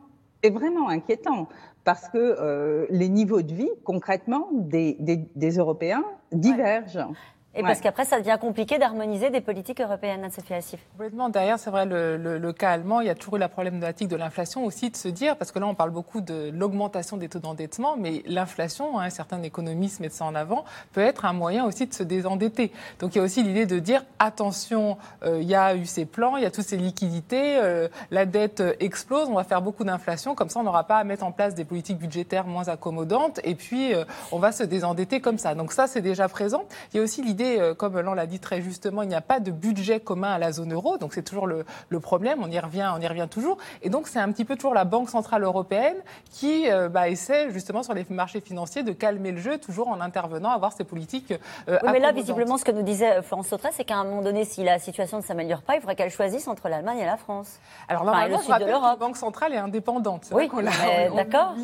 [0.42, 1.48] est vraiment inquiétant
[1.84, 7.12] parce que euh, les niveaux de vie, concrètement, des, des, Européens divergent.
[7.58, 10.80] Et parce qu'après, ça devient compliqué d'harmoniser des politiques européennes, Anne-Sophie Assif.
[10.92, 11.28] Complètement.
[11.28, 14.64] Derrière, c'est vrai, le, cas allemand, il y a toujours eu la problématique de l'inflation
[14.64, 17.96] aussi, de se dire, parce que là, on parle beaucoup de l'augmentation des taux d'endettement,
[17.98, 21.92] mais l'inflation, hein, certains économistes mettent ça en avant, peut être un moyen aussi de
[21.92, 22.72] se désendetter.
[23.00, 26.04] Donc, il y a aussi l'idée de dire, attention, euh, il y a eu ces
[26.04, 29.82] plans, il y a toutes ces liquidités, euh, la dette explose, on va faire beaucoup
[29.82, 33.40] d'inflation, comme ça, on n'aura pas à mettre en place des politiques budgétaires moins accommodantes,
[33.42, 35.56] et puis, euh, on va se désendetter comme ça.
[35.56, 36.62] Donc, ça, c'est déjà présent.
[36.92, 39.20] Il y a aussi l'idée euh, comme l'on l'a dit très justement, il n'y a
[39.20, 41.64] pas de budget commun à la zone euro, donc c'est toujours le,
[42.00, 42.38] problème.
[42.42, 43.58] On y revient, on y revient toujours.
[43.82, 45.96] Et donc c'est un petit peu toujours la Banque centrale européenne
[46.30, 50.00] qui euh, bah, essaie justement sur les marchés financiers de calmer le jeu, toujours en
[50.00, 51.32] intervenant, à avoir ces politiques.
[51.68, 54.22] Euh, oui, mais là, visiblement, ce que nous disait Florence Sautré, c'est qu'à un moment
[54.22, 57.16] donné, si la situation ne s'améliore pas, il faudrait qu'elle choisisse entre l'Allemagne et la
[57.16, 57.58] France.
[57.88, 60.26] Alors normalement, enfin, la Banque centrale est indépendante.
[60.32, 60.48] Oui,
[61.16, 61.54] d'accord.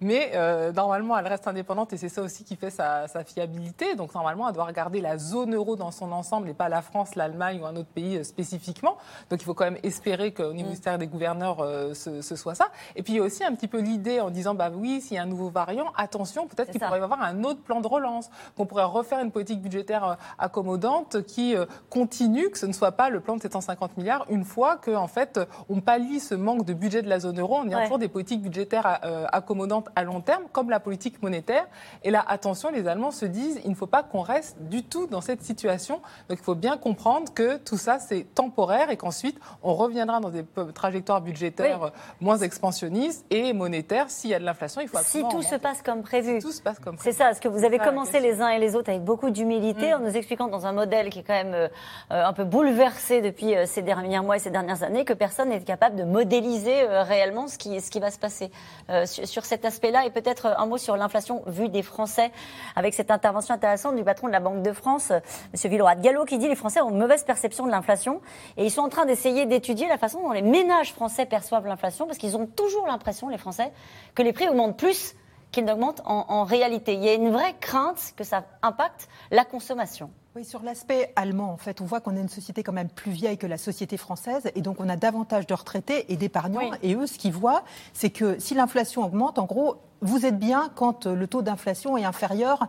[0.00, 0.32] Mais
[0.74, 3.94] normalement, elle reste indépendante et c'est ça aussi qui fait sa, sa fiabilité.
[3.94, 6.82] Donc normalement, elle doit regarder la la zone euro dans son ensemble et pas la
[6.82, 8.96] France, l'Allemagne ou un autre pays spécifiquement.
[9.30, 10.56] Donc il faut quand même espérer qu'au mm.
[10.56, 12.68] ministère des gouverneurs, ce, soit ça.
[12.96, 15.16] Et puis il y a aussi un petit peu l'idée en disant, bah oui, s'il
[15.16, 17.86] y a un nouveau variant, attention, peut-être qu'il pourrait y avoir un autre plan de
[17.86, 21.54] relance, qu'on pourrait refaire une politique budgétaire accommodante qui
[21.90, 25.08] continue, que ce ne soit pas le plan de 750 milliards une fois que en
[25.08, 28.08] fait on pallie ce manque de budget de la zone euro en ayant toujours des
[28.08, 31.66] politiques budgétaires euh, accommodantes à long terme, comme la politique monétaire.
[32.02, 34.97] Et là, attention, les Allemands se disent il ne faut pas qu'on reste du tout
[35.06, 36.00] dans cette situation.
[36.28, 40.30] Donc il faut bien comprendre que tout ça c'est temporaire et qu'ensuite on reviendra dans
[40.30, 40.44] des
[40.74, 41.90] trajectoires budgétaires euh,
[42.20, 44.10] moins expansionnistes et monétaires.
[44.10, 46.40] S'il y a de l'inflation, il faut Si tout se passe comme prévu.
[46.40, 47.12] tout se passe comme prévu.
[47.12, 49.92] C'est ça, ce que vous avez commencé les uns et les autres avec beaucoup d'humilité
[49.92, 49.96] mm.
[49.96, 51.68] en nous expliquant dans un modèle qui est quand même euh,
[52.10, 55.96] un peu bouleversé depuis ces derniers mois et ces dernières années que personne n'est capable
[55.96, 58.50] de modéliser euh, réellement ce qui, ce qui va se passer
[58.90, 60.06] euh, sur, cet aspect-là.
[60.06, 62.30] Et peut-être un mot sur l'inflation vue des Français,
[62.74, 65.20] avec cette intervention intéressante du patron de la Banque de France, M.
[65.64, 68.20] Villeroy de Gallo, qui dit les Français ont une mauvaise perception de l'inflation
[68.56, 72.06] et ils sont en train d'essayer d'étudier la façon dont les ménages français perçoivent l'inflation,
[72.06, 73.72] parce qu'ils ont toujours l'impression, les Français,
[74.14, 75.14] que les prix augmentent plus
[75.50, 76.94] qu'ils n'augmentent en réalité.
[76.94, 80.10] Il y a une vraie crainte que ça impacte la consommation.
[80.36, 83.10] Oui, sur l'aspect allemand, en fait, on voit qu'on est une société quand même plus
[83.10, 86.70] vieille que la société française, et donc on a davantage de retraités et d'épargnants.
[86.82, 87.64] Et eux, ce qu'ils voient,
[87.94, 92.04] c'est que si l'inflation augmente, en gros, vous êtes bien quand le taux d'inflation est
[92.04, 92.68] inférieur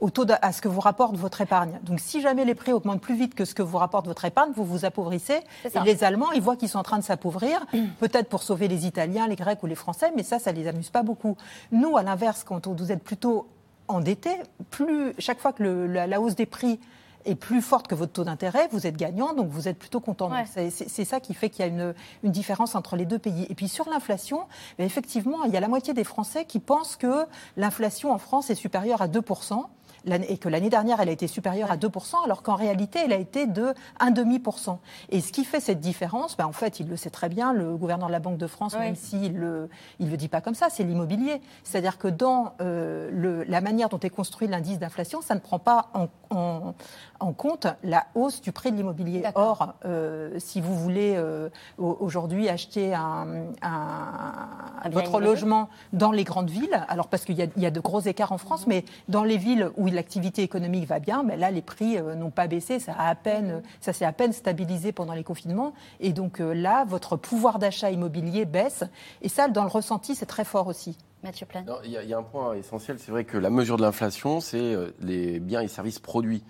[0.00, 1.78] au taux à ce que vous rapporte votre épargne.
[1.82, 4.52] Donc si jamais les prix augmentent plus vite que ce que vous rapporte votre épargne,
[4.54, 5.40] vous vous appauvrissez.
[5.64, 7.64] Et les Allemands, ils voient qu'ils sont en train de s'appauvrir,
[8.00, 10.90] peut-être pour sauver les Italiens, les Grecs ou les Français, mais ça, ça les amuse
[10.90, 11.36] pas beaucoup.
[11.72, 13.48] Nous, à l'inverse, quand vous êtes plutôt
[13.88, 14.30] endetté,
[14.70, 16.78] plus chaque fois que la hausse des prix
[17.24, 20.30] est plus forte que votre taux d'intérêt, vous êtes gagnant, donc vous êtes plutôt content.
[20.46, 23.46] C'est ça qui fait qu'il y a une, une, différence entre les deux pays.
[23.50, 24.40] Et puis sur l'inflation,
[24.78, 27.26] ben, effectivement, il y a la moitié des Français qui pensent que
[27.56, 29.66] l'inflation en France est supérieure à 2%
[30.06, 33.16] et que l'année dernière, elle a été supérieure à 2%, alors qu'en réalité, elle a
[33.16, 34.78] été de 1,5%.
[35.10, 37.76] Et ce qui fait cette différence, ben, en fait, il le sait très bien, le
[37.76, 40.54] gouverneur de la Banque de France, même s'il ne le, il le dit pas comme
[40.54, 41.40] ça, c'est l'immobilier.
[41.64, 45.58] C'est-à-dire que dans euh, le, la manière dont est construit l'indice d'inflation, ça ne prend
[45.58, 46.74] pas en, en,
[47.20, 49.22] en, compte la hausse du prix de l'immobilier.
[49.34, 51.48] Or, euh, si vous voulez euh,
[51.78, 57.66] aujourd'hui acheter un, un, votre logement dans les grandes villes, alors parce qu'il y, y,
[57.66, 58.74] a de gros écarts en France, mhm.
[58.74, 62.30] mais dans les villes où l'activité économique va bien, mais là, les prix euh, n'ont
[62.30, 62.78] pas baissé.
[62.78, 65.74] Ça, a à peine, ça s'est à peine stabilisé pendant les confinements.
[66.00, 68.84] Et donc euh, là, votre pouvoir d'achat immobilier baisse.
[69.22, 70.96] Et ça, dans le ressenti, c'est très fort aussi.
[71.22, 71.64] Mathieu Plein.
[71.84, 75.38] Il y, a un point essentiel, c'est vrai que la mesure de l'inflation, c'est les
[75.38, 76.42] biens et services produits.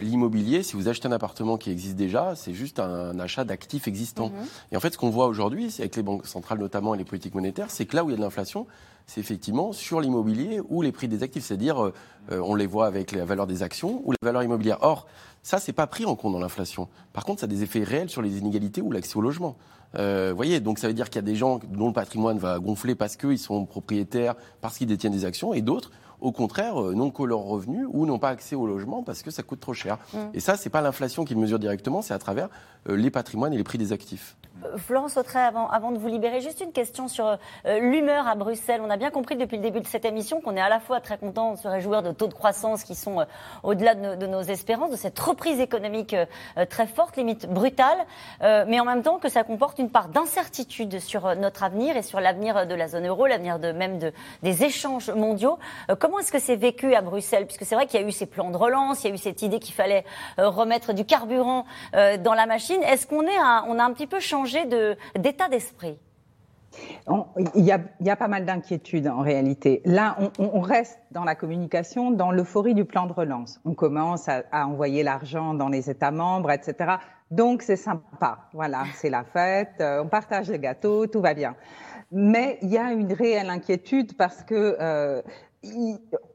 [0.00, 4.28] L'immobilier, si vous achetez un appartement qui existe déjà, c'est juste un, achat d'actifs existants.
[4.28, 4.46] Mhm.
[4.72, 7.34] Et en fait, ce qu'on voit aujourd'hui, avec les banques centrales notamment et les politiques
[7.34, 8.66] monétaires, c'est que là où il y a de l'inflation,
[9.06, 11.92] c'est effectivement sur l'immobilier ou les prix des actifs, c'est-à-dire euh,
[12.30, 14.78] on les voit avec la valeur des actions ou la valeur immobilière.
[14.80, 15.06] Or,
[15.42, 16.88] ça, c'est pas pris en compte dans l'inflation.
[17.12, 19.56] Par contre, ça a des effets réels sur les inégalités ou l'accès au logement.
[19.96, 22.58] Euh, voyez, donc ça veut dire qu'il y a des gens dont le patrimoine va
[22.58, 25.90] gonfler parce qu'ils sont propriétaires, parce qu'ils détiennent des actions, et d'autres
[26.24, 29.30] au contraire, euh, n'ont que leurs revenus ou n'ont pas accès au logement parce que
[29.30, 29.98] ça coûte trop cher.
[30.12, 30.18] Mm.
[30.32, 32.48] Et ça, c'est pas l'inflation qui le mesure directement, c'est à travers
[32.88, 34.36] euh, les patrimoines et les prix des actifs.
[34.62, 38.80] Euh, Florence Autray, avant, avant de vous libérer, juste une question sur l'humeur à Bruxelles.
[38.84, 41.00] On a bien compris depuis le début de cette émission qu'on est à la fois
[41.00, 43.24] très content de se réjouir de taux de croissance qui sont
[43.62, 46.14] au-delà de, nos espérances, de cette reprise économique
[46.68, 47.98] très forte, limite brutale,
[48.40, 52.20] mais en même temps que ça comporte une part d'incertitude sur notre avenir et sur
[52.20, 55.58] l'avenir de la zone euro, l'avenir même de, des échanges mondiaux.
[55.98, 57.46] Comment est-ce que c'est vécu à Bruxelles?
[57.46, 59.18] Puisque c'est vrai qu'il y a eu ces plans de relance, il y a eu
[59.18, 60.04] cette idée qu'il fallait
[60.38, 62.82] euh, remettre du carburant euh, dans la machine.
[62.82, 64.43] Est-ce qu'on est a un petit peu changé
[65.16, 65.98] d'état d'esprit
[67.54, 67.70] il y,
[68.10, 69.80] a, pas mal d'inquiétudes en réalité.
[69.84, 73.60] Là, on, reste dans la communication, dans l'euphorie du plan de relance.
[73.64, 76.96] On commence à, à envoyer l'argent dans les États membres, etc.
[77.30, 78.48] Donc c'est sympa.
[78.52, 81.54] Voilà, c'est la fête, euh, on partage le gâteau, tout va bien.
[82.12, 85.22] Mais il y a une réelle inquiétude parce que euh,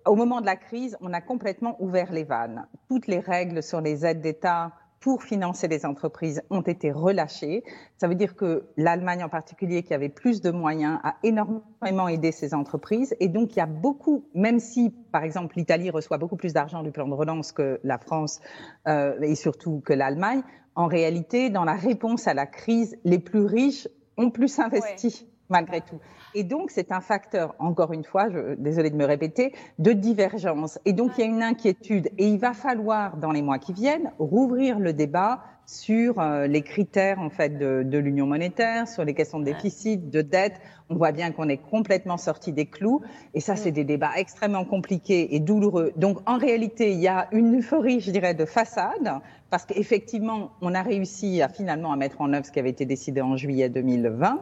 [0.05, 2.67] au moment de la crise, on a complètement ouvert les vannes.
[2.89, 7.63] Toutes les règles sur les aides d'État pour financer les entreprises ont été relâchées.
[7.97, 12.31] Ça veut dire que l'Allemagne en particulier, qui avait plus de moyens, a énormément aidé
[12.31, 13.15] ces entreprises.
[13.19, 16.83] Et donc, il y a beaucoup, même si, par exemple, l'Italie reçoit beaucoup plus d'argent
[16.83, 18.39] du plan de relance que la France
[18.87, 20.41] euh, et surtout que l'Allemagne,
[20.75, 23.87] en réalité, dans la réponse à la crise, les plus riches
[24.17, 25.99] ont plus investi malgré tout.
[26.35, 30.79] Et donc, c'est un facteur, encore une fois, je, désolé de me répéter, de divergence.
[30.85, 32.09] Et donc, il y a une inquiétude.
[32.17, 36.63] Et il va falloir, dans les mois qui viennent, rouvrir le débat sur euh, les
[36.63, 40.59] critères en fait de, de l'union monétaire, sur les questions de déficit, de dette.
[40.89, 43.01] On voit bien qu'on est complètement sorti des clous,
[43.35, 43.75] et ça, c'est mm.
[43.75, 45.91] des débats extrêmement compliqués et douloureux.
[45.95, 49.19] Donc, en réalité, il y a une euphorie, je dirais, de façade,
[49.51, 52.85] parce qu'effectivement, on a réussi à finalement à mettre en œuvre ce qui avait été
[52.85, 54.39] décidé en juillet 2020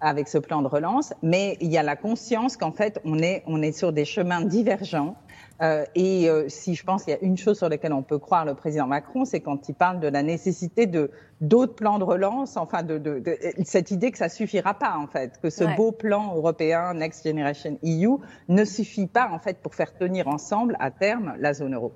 [0.00, 3.42] avec ce plan de relance, mais il y a la conscience qu'en fait, on est,
[3.46, 5.16] on est sur des chemins divergents
[5.60, 8.18] euh, et euh, si je pense qu'il y a une chose sur laquelle on peut
[8.18, 12.04] croire le président Macron, c'est quand il parle de la nécessité de d'autres plans de
[12.04, 15.64] relance, enfin de, de, de, cette idée que ça suffira pas en fait, que ce
[15.76, 18.18] beau plan européen Next Generation EU
[18.48, 21.92] ne suffit pas en fait pour faire tenir ensemble à terme la zone euro.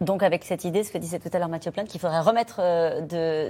[0.00, 2.56] Donc avec cette idée, ce que disait tout à l'heure Mathieu Plane, qu'il faudrait remettre
[2.60, 3.00] euh,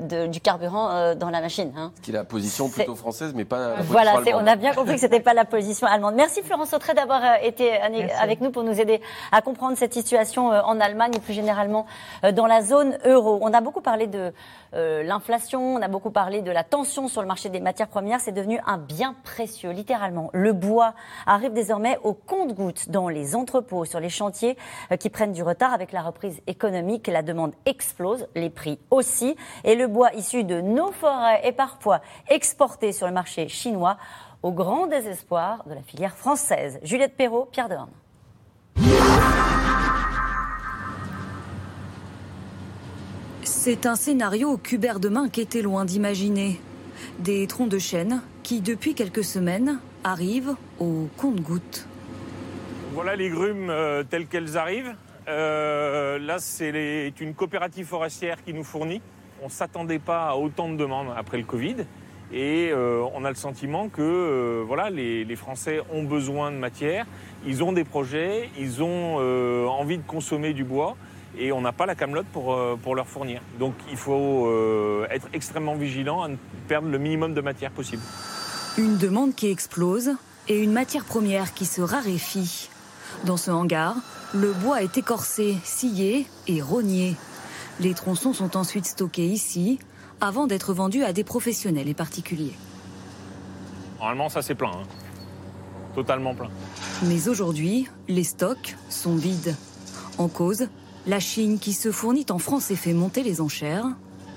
[0.01, 1.73] de, du carburant euh, dans la machine.
[1.77, 1.93] Hein.
[1.97, 4.73] Ce qui est la position plutôt française, mais pas la position voilà, on a bien
[4.73, 6.15] compris que c'était pas la position allemande.
[6.15, 9.01] Merci Florence Autré d'avoir euh, été avec nous pour nous aider
[9.33, 11.87] à comprendre cette situation en Allemagne et plus généralement
[12.35, 13.39] dans la zone euro.
[13.43, 14.33] On a beaucoup parlé de
[14.73, 18.21] l'inflation, on a beaucoup parlé de la tension sur le marché des matières premières.
[18.21, 20.31] C'est devenu un bien précieux, littéralement.
[20.33, 20.95] Le bois
[21.27, 24.57] arrive désormais au compte-gouttes dans les entrepôts, sur les chantiers
[24.99, 29.75] qui prennent du retard avec la reprise économique, la demande explose, les prix aussi, et
[29.75, 33.97] le bois issu de nos forêts est parfois exporté sur le marché chinois
[34.43, 36.79] au grand désespoir de la filière française.
[36.83, 37.91] Juliette Perrault, Pierre Dehorne.
[43.69, 46.61] C'est un scénario qu'Hubert Demain était loin d'imaginer.
[47.19, 51.89] Des troncs de chêne qui, depuis quelques semaines, arrivent au compte-gouttes.
[52.93, 54.95] Voilà les grumes euh, telles qu'elles arrivent.
[55.27, 59.03] Euh, là, c'est une coopérative forestière qui nous fournit.
[59.43, 61.87] On ne s'attendait pas à autant de demandes après le Covid.
[62.33, 67.05] Et euh, on a le sentiment que voilà, les, Français ont besoin de matière,
[67.45, 69.17] ils ont des projets, ils ont
[69.69, 70.97] envie de consommer du bois
[71.39, 73.41] et on n'a pas la camelote pour, pour leur fournir.
[73.59, 74.51] Donc il faut
[75.11, 76.37] être extrêmement vigilant à ne
[76.69, 78.03] perdre le minimum de matière possible.
[78.79, 80.13] Une demande qui explose
[80.49, 82.69] et une matière première qui se raréfie.
[83.25, 83.97] Dans ce hangar,
[84.35, 87.17] le bois est écorcé, scié et rogné.
[87.81, 89.79] Les tronçons sont ensuite stockés ici
[90.21, 92.55] avant d'être vendus à des professionnels et particuliers.
[93.99, 94.71] Normalement, ça c'est plein.
[94.71, 94.87] Hein.
[95.95, 96.51] Totalement plein.
[97.05, 99.55] Mais aujourd'hui, les stocks sont vides.
[100.19, 100.69] En cause,
[101.07, 103.87] la Chine qui se fournit en France et fait monter les enchères.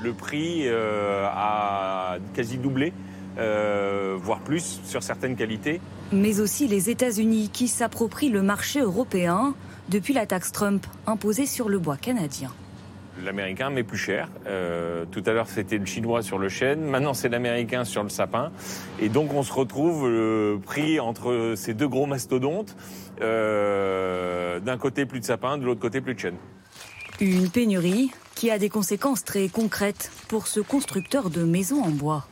[0.02, 2.94] Le prix euh, a quasi doublé,
[3.38, 5.82] euh, voire plus sur certaines qualités.
[6.12, 9.56] Mais aussi les États-Unis qui s'approprient le marché européen
[9.90, 12.52] depuis la taxe Trump imposée sur le bois canadien.
[13.26, 14.30] L'américain met plus cher.
[14.48, 16.82] Euh, tout à l'heure, c'était le chinois sur le chêne.
[16.82, 18.52] Maintenant, c'est l'américain sur le sapin.
[19.02, 22.76] Et donc, on se retrouve euh, pris entre ces deux gros mastodontes.
[23.22, 26.36] Euh, d'un côté, plus de sapin, de l'autre côté, plus de chêne.
[27.22, 32.26] Une pénurie qui a des conséquences très concrètes pour ce constructeur de maisons en bois.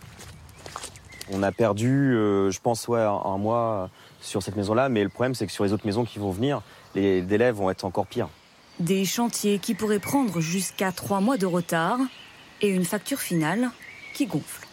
[1.30, 3.90] On a perdu, je pense, ouais, un mois
[4.22, 4.88] sur cette maison-là.
[4.88, 6.62] Mais le problème, c'est que sur les autres maisons qui vont venir,
[6.96, 8.30] les délais vont être encore pires.
[8.80, 12.00] Des chantiers qui pourraient prendre jusqu'à trois mois de retard
[12.62, 13.70] et une facture finale
[14.14, 14.68] qui gonfle.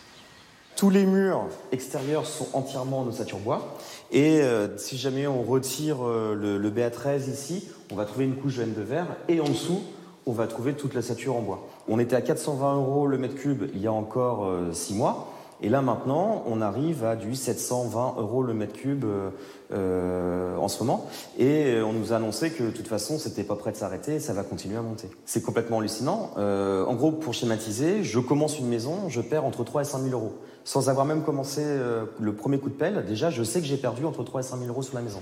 [0.76, 3.76] Tous les murs extérieurs sont entièrement en ossature bois.
[4.10, 8.56] Et euh, si jamais on retire euh, le, BA13 ici, on va trouver une couche
[8.56, 9.06] de de verre.
[9.28, 9.82] Et en dessous,
[10.26, 11.66] on va trouver toute l'ossature en bois.
[11.88, 15.28] On était à 420 euros le mètre cube il y a encore euh, six mois.
[15.64, 19.30] Et là maintenant, on arrive à du 720 euros le mètre cube euh,
[19.72, 21.08] euh, en ce moment.
[21.38, 24.32] Et on nous a annoncé que de toute façon, c'était pas prêt de s'arrêter, ça
[24.32, 25.08] va continuer à monter.
[25.24, 26.32] C'est complètement hallucinant.
[26.36, 30.02] Euh, en gros, pour schématiser, je commence une maison, je perds entre 3 et 5
[30.02, 30.34] 000 euros.
[30.64, 31.62] Sans avoir même commencé
[32.20, 34.58] le premier coup de pelle, déjà, je sais que j'ai perdu entre 3 et 5
[34.58, 35.20] 000 euros sur la maison.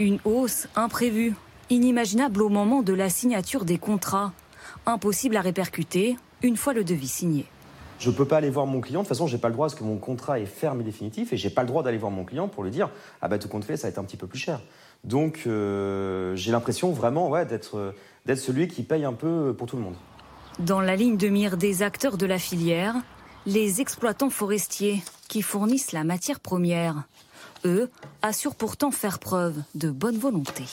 [0.00, 1.34] Une hausse imprévue,
[1.70, 4.32] inimaginable au moment de la signature des contrats.
[4.86, 7.46] Impossible à répercuter une fois le devis signé.
[7.98, 9.00] Je ne peux pas aller voir mon client.
[9.00, 11.32] De toute façon, j'ai pas le droit parce que mon contrat est ferme et définitif
[11.32, 12.90] et j'ai pas le droit d'aller voir mon client pour lui dire
[13.22, 14.60] ah bah tout compte fait, ça va être un petit peu plus cher.
[15.04, 17.94] Donc euh, j'ai l'impression vraiment ouais, d'être
[18.26, 19.96] d'être celui qui paye un peu pour tout le monde.
[20.58, 22.94] Dans la ligne de mire des acteurs de la filière,
[23.46, 27.04] les exploitants forestiers qui fournissent la matière première.
[27.64, 27.90] Eux
[28.22, 30.64] assurent pourtant faire preuve de bonne volonté.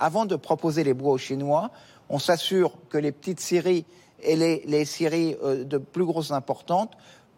[0.00, 1.70] Avant de proposer les bois aux Chinois,
[2.08, 3.84] on s'assure que les petites séries
[4.22, 6.88] et les, scieries euh, de plus grosse importance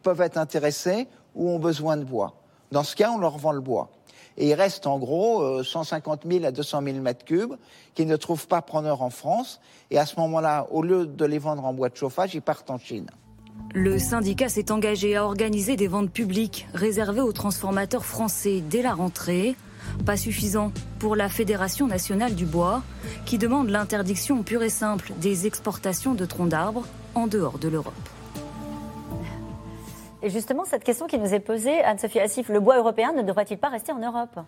[0.02, 2.34] peuvent être intéressées ou ont besoin de bois.
[2.72, 3.90] Dans ce cas, on leur vend le bois.
[4.38, 7.54] Et il reste en gros 150 euh, 000 à 200 000 mètres cubes
[7.94, 9.60] qui ne trouvent pas preneur en France.
[9.90, 12.70] Et à ce moment-là, au lieu de les vendre en bois de chauffage, ils partent
[12.70, 13.06] en Chine.
[13.74, 18.94] Le syndicat s'est engagé à organiser des ventes publiques réservées aux transformateurs français dès la
[18.94, 19.56] rentrée.
[20.04, 22.82] Pas suffisant pour la Fédération nationale du bois,
[23.24, 27.94] qui demande l'interdiction pure et simple des exportations de troncs d'arbres en dehors de l'Europe.
[30.22, 33.58] Et justement, cette question qui nous est posée, Anne-Sophie Assif, le bois européen ne devrait-il
[33.58, 34.40] pas rester en Europe?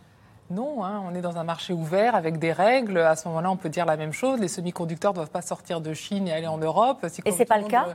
[0.50, 2.98] Non, hein, on est dans un marché ouvert avec des règles.
[2.98, 4.40] À ce moment-là, on peut dire la même chose.
[4.40, 7.04] Les semi-conducteurs ne doivent pas sortir de Chine et aller en Europe.
[7.24, 7.88] Et c'est pas le cas?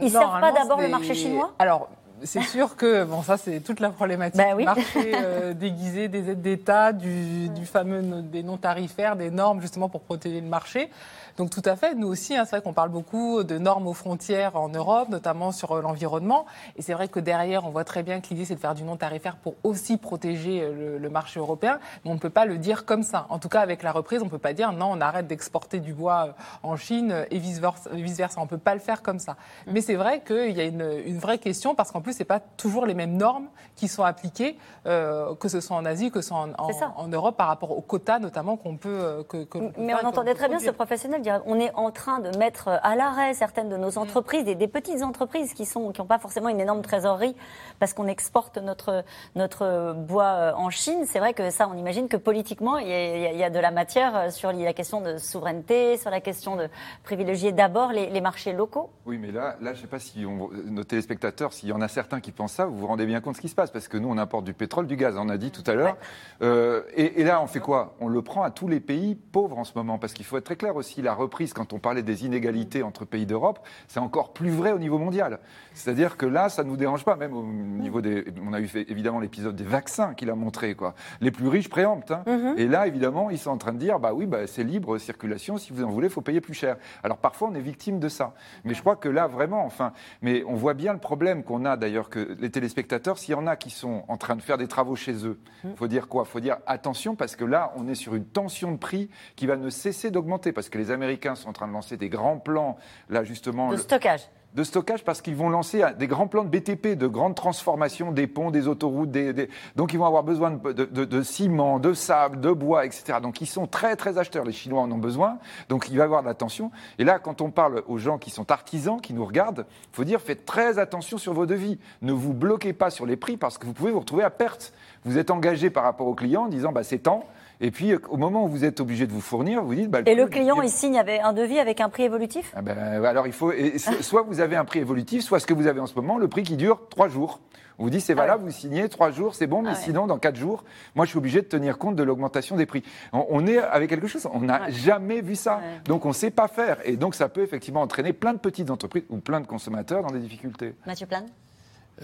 [0.00, 1.54] Ils ne servent pas d'abord le marché chinois?
[1.60, 1.88] Alors,
[2.22, 6.30] c'est sûr que, bon, ça, c'est toute la problématique bah du marché euh, déguisé des
[6.30, 10.90] aides d'État, du, du, fameux des non tarifaires, des normes, justement, pour protéger le marché.
[11.36, 13.92] Donc tout à fait, nous aussi, hein, c'est vrai qu'on parle beaucoup de normes aux
[13.92, 16.46] frontières en Europe, notamment sur euh, l'environnement.
[16.76, 18.84] Et c'est vrai que derrière, on voit très bien que l'idée, c'est de faire du
[18.84, 21.78] non tarifaire pour aussi protéger euh, le, marché européen.
[22.04, 23.26] Mais on ne peut pas le dire comme ça.
[23.28, 25.80] En tout cas, avec la reprise, on ne peut pas dire non, on arrête d'exporter
[25.80, 26.32] du bois euh,
[26.62, 27.90] en Chine et vice-versa.
[27.92, 29.32] Vice on ne peut pas le faire comme ça.
[29.32, 29.72] Mm.
[29.72, 32.40] Mais c'est vrai qu'il y a une, vraie question parce qu'en plus, ce n'est pas
[32.40, 36.46] toujours les mêmes normes qui sont appliquées, que ce soit en Asie, que ce soit
[36.58, 39.24] en, Europe, par rapport aux quotas notamment qu'on peut.
[39.28, 39.46] Que,
[39.78, 43.34] Mais on entendait très bien ce professionnel on est en train de mettre à l'arrêt
[43.34, 43.98] certaines de nos mm.
[43.98, 47.36] entreprises, des, des petites entreprises qui n'ont qui pas forcément une énorme trésorerie
[47.78, 49.04] parce qu'on exporte notre,
[49.34, 51.04] notre bois euh, en Chine.
[51.06, 54.30] C'est vrai que ça, on imagine que politiquement, il y, a, de la matière euh,
[54.30, 56.68] sur la question de souveraineté, sur la question de
[57.04, 58.90] privilégier d'abord les, marchés locaux.
[59.04, 61.88] Oui, mais là, là je ne sais pas si nos téléspectateurs, s'il y en a
[61.88, 63.88] certains qui pensent ça, vous vous rendez bien compte de ce qui se passe parce
[63.88, 65.96] que nous, on importe du pétrole, du gaz, on a dit tout à l'heure.
[66.42, 67.94] Euh, et, et, là, on fait quoi?
[68.00, 70.44] On le prend à tous les pays pauvres en ce moment parce qu'il faut être
[70.44, 74.32] très clair aussi, la reprise, quand on parlait des inégalités entre pays d'Europe, c'est encore
[74.32, 75.40] plus vrai au niveau mondial.
[75.74, 78.24] C'est-à-dire que là, ça ne nous dérange pas, même au niveau des.
[78.46, 80.74] On a eu fait, évidemment l'épisode des vaccins qu'il a montré.
[80.74, 80.94] Quoi.
[81.20, 82.10] Les plus riches préemptent.
[82.10, 82.22] Hein.
[82.26, 82.54] Mhm.
[82.56, 85.58] Et là, évidemment, ils sont en train de dire bah oui, bah, c'est libre circulation,
[85.58, 86.76] si vous en voulez, il faut payer plus cher.
[87.02, 88.34] Alors parfois, on est victime de ça.
[88.64, 89.92] Mais je crois que là, vraiment, enfin.
[90.22, 93.46] Mais on voit bien le problème qu'on a d'ailleurs, que les téléspectateurs, s'il y en
[93.46, 95.76] a qui sont en train de faire des travaux chez eux, il mhm.
[95.76, 96.24] faut dire quoi?
[96.26, 99.46] Il faut dire attention, parce que là, on est sur une tension de prix qui
[99.46, 102.38] va ne cesser d'augmenter, parce que les Américains sont en train de lancer des grands
[102.38, 102.76] plans,
[103.08, 103.70] là justement.
[103.70, 107.34] De stockage de stockage parce qu'ils vont lancer des grands plans de BTP, de grandes
[107.34, 109.10] transformations des ponts, des autoroutes.
[109.10, 113.18] Des, Donc ils vont avoir besoin de, ciment, de sable, de bois, etc.
[113.22, 114.46] Donc ils sont très très acheteurs.
[114.46, 115.38] Les Chinois en ont besoin.
[115.68, 116.70] Donc il va y avoir de l'attention.
[116.98, 120.04] Et là, quand on parle aux gens qui sont artisans, qui nous regardent, il faut
[120.04, 121.78] dire faites très attention sur vos devis.
[122.00, 124.72] Ne vous bloquez pas sur les prix parce que vous pouvez vous retrouver à perte.
[125.04, 127.26] Vous êtes engagé par rapport au client en disant bah, c'est temps.
[127.60, 129.90] Et puis, euh, au moment où vous êtes obligé de vous fournir, vous dites.
[129.90, 132.52] Bah, et le client, il signe un devis avec un prix évolutif?
[132.54, 133.52] Ah ben, Alors, il faut.
[134.00, 136.28] soit vous avez un prix évolutif, soit ce que vous avez en ce moment, le
[136.28, 137.40] prix qui dure trois jours.
[137.78, 140.06] On vous dit, c'est ah valable, vous signez trois jours, c'est bon, mais ah sinon,
[140.06, 142.82] dans quatre jours, moi, je suis obligé de tenir compte de l'augmentation des prix.
[143.12, 145.60] On, est avec quelque chose, on n'a jamais vu ça.
[145.84, 146.78] Donc, on ne sait pas faire.
[146.84, 150.10] Et donc, ça peut effectivement entraîner plein de petites entreprises ou plein de consommateurs dans
[150.10, 150.74] des difficultés.
[150.86, 151.26] Mathieu Plan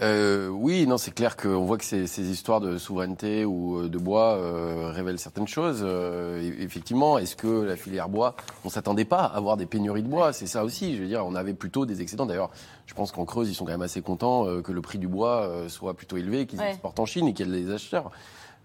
[0.01, 3.89] euh, oui, non, c'est clair qu'on voit que ces, ces, histoires de souveraineté ou euh,
[3.89, 5.81] de bois euh, révèlent certaines choses.
[5.83, 8.35] Euh, effectivement, est-ce que la filière bois,
[8.65, 10.33] on s'attendait pas à avoir des pénuries de bois?
[10.33, 10.95] C'est ça aussi.
[10.95, 12.25] Je veux dire, on avait plutôt des excédents.
[12.25, 12.49] D'ailleurs,
[12.87, 15.49] je pense qu'en Creuse, ils sont quand même assez contents que le prix du bois
[15.67, 18.11] soit plutôt élevé, qu'ils exportent en Chine et qu'il y ait des acheteurs.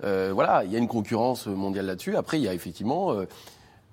[0.02, 2.16] voilà, il y a une concurrence mondiale là-dessus.
[2.16, 3.26] Après, il y a effectivement euh,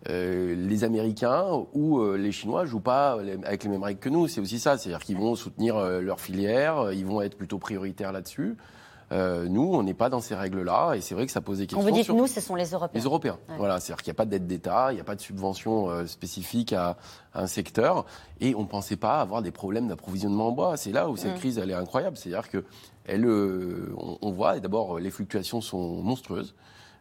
[0.10, 4.28] les Américains ou euh, les Chinois jouent pas avec les mêmes règles que nous.
[4.28, 8.12] C'est aussi ça, c'est-à-dire qu'ils vont soutenir euh, leur filière, ils vont être plutôt prioritaires
[8.12, 8.56] là-dessus.
[9.12, 11.80] nous, on n'est pas dans ces règles-là, et c'est vrai que ça pose des questions.
[11.80, 13.00] On vous dit que nous, ce sont les Européens.
[13.00, 15.22] Les Européens, voilà, c'est-à-dire qu'il n'y a pas d'aide d'État, il n'y a pas de
[15.22, 16.98] subvention spécifique à,
[17.34, 18.06] un secteur,
[18.40, 20.78] et on ne pensait pas avoir des problèmes d'approvisionnement en bois.
[20.78, 21.40] C'est là où cette mm.
[21.40, 22.64] crise, elle est incroyable, c'est-à-dire que
[23.06, 26.56] elle, on, on voit, d'abord, les fluctuations sont monstrueuses.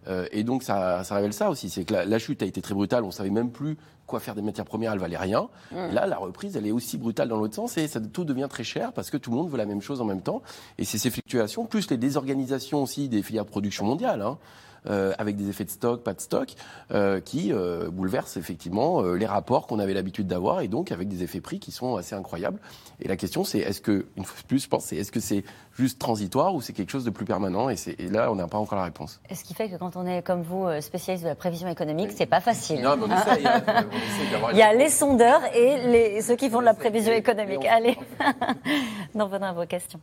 [0.09, 2.75] Euh, et donc ça, ça, révèle ça aussi, c'est que la, chute a été très
[2.75, 3.77] brutale, on savait même plus
[4.07, 5.49] quoi faire des matières premières, elle valait rien.
[5.73, 5.93] Mmh.
[5.93, 8.65] Là, la reprise, elle est aussi brutale dans l'autre sens et ça, tout devient très
[8.65, 10.43] cher parce que tout le monde veut la même chose en même temps.
[10.79, 14.21] Et c'est ces fluctuations, plus les désorganisations aussi des filières de production mondiale.
[14.21, 14.39] Hein.
[14.87, 16.51] Euh, avec des effets de stock, pas de stock,
[16.93, 21.23] euh, qui euh, bouleversent effectivement les rapports qu'on avait l'habitude d'avoir et donc avec des
[21.23, 22.59] effets prix qui sont assez incroyables.
[23.01, 25.21] Et la question, c'est est-ce que, une fois de plus, je pense, c'est est-ce que
[25.21, 25.45] c'est
[25.77, 28.59] juste transitoire ou c'est quelque chose de plus permanent et, et, là, on n'a pas
[28.59, 29.21] encore la réponse.
[29.31, 32.11] Et ce qui fait que quand on est, comme vous, spécialiste de la prévision économique,
[32.15, 32.83] c'est pas facile.
[32.83, 33.07] Non, mais.
[34.53, 37.65] Il y a les sondeurs et les, ceux qui font de la prévision économique.
[37.65, 37.97] Allez,
[39.15, 40.01] nous revenons à vos questions.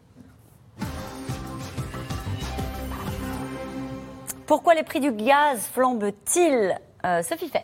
[4.52, 7.64] Pourquoi les prix du gaz flambent-ils euh, Sophie fait.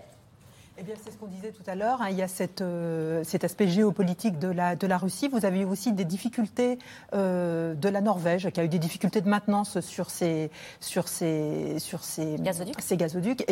[0.80, 2.04] Eh bien, c'est ce qu'on disait tout à l'heure.
[2.04, 2.10] Hein.
[2.12, 5.28] il y a cette, euh, cet aspect géopolitique de la, de la Russie.
[5.28, 6.78] Vous avez eu aussi des difficultés
[7.16, 11.80] euh, de la Norvège, qui a eu des difficultés de maintenance sur ses, sur ses,
[11.80, 12.80] sur ses gazoducs.
[12.80, 13.44] Ses gazoducs.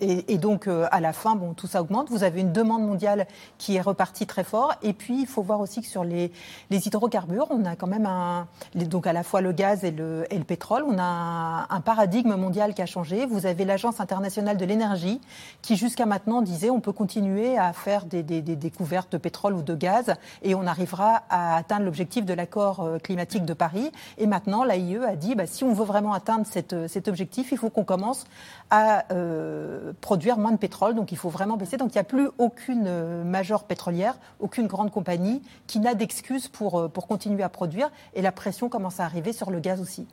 [0.00, 2.10] Et, et, donc, euh, à la fin, bon, tout ça augmente.
[2.10, 3.28] Vous avez une demande mondiale
[3.58, 4.74] qui est repartie très fort.
[4.82, 6.32] Et puis, il faut voir aussi que sur les,
[6.70, 10.26] les hydrocarbures, on a quand même un, donc à la fois le gaz et le,
[10.30, 13.24] et le pétrole, on a un, un paradigme mondial qui a changé.
[13.24, 15.20] Vous avez l'Agence internationale de l'énergie
[15.62, 19.74] qui, jusqu'à maintenant, disait on peut continuer à faire des, découvertes de pétrole ou de
[19.74, 23.92] gaz et on arrivera à atteindre l'objectif de l'accord euh, climatique de Paris.
[24.18, 27.70] Et maintenant, l'AIE a dit, bah, si on veut vraiment atteindre cet objectif, il faut
[27.70, 28.24] qu'on commence
[28.70, 30.94] à euh, produire moins de pétrole.
[30.94, 31.76] Donc il faut vraiment baisser.
[31.76, 36.48] Donc il n'y a plus aucune euh, majeure pétrolière, aucune grande compagnie qui n'a d'excuses
[36.48, 37.90] pour, pour continuer à produire.
[38.14, 40.06] Et la pression commence à arriver sur le gaz aussi.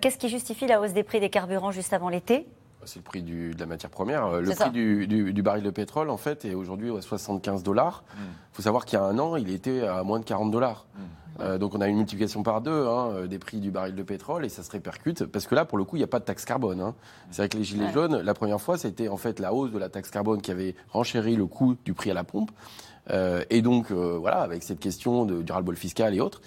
[0.00, 2.46] Qu'est-ce qui justifie la hausse des prix des carburants juste avant l'été?
[2.86, 4.26] C'est le prix de la matière première.
[4.26, 8.04] Euh, le prix du, baril de pétrole, en fait, est aujourd'hui à 75 dollars.
[8.14, 8.26] Il mm.
[8.52, 10.86] faut savoir qu'il y a un an, il était à moins de 40 dollars.
[10.94, 11.00] Mm.
[11.40, 14.02] Euh, donc on a une multiplication par deux hein, euh, des prix du baril de
[14.02, 16.18] pétrole et ça se répercute parce que là pour le coup il n'y a pas
[16.18, 16.80] de taxe carbone.
[16.80, 16.94] Hein.
[17.30, 19.78] C'est vrai que les gilets jaunes la première fois c'était en fait la hausse de
[19.78, 22.52] la taxe carbone qui avait renchéri le coût du prix à la pompe
[23.50, 26.40] et donc voilà avec cette question de, du ras-le-bol fiscal et autres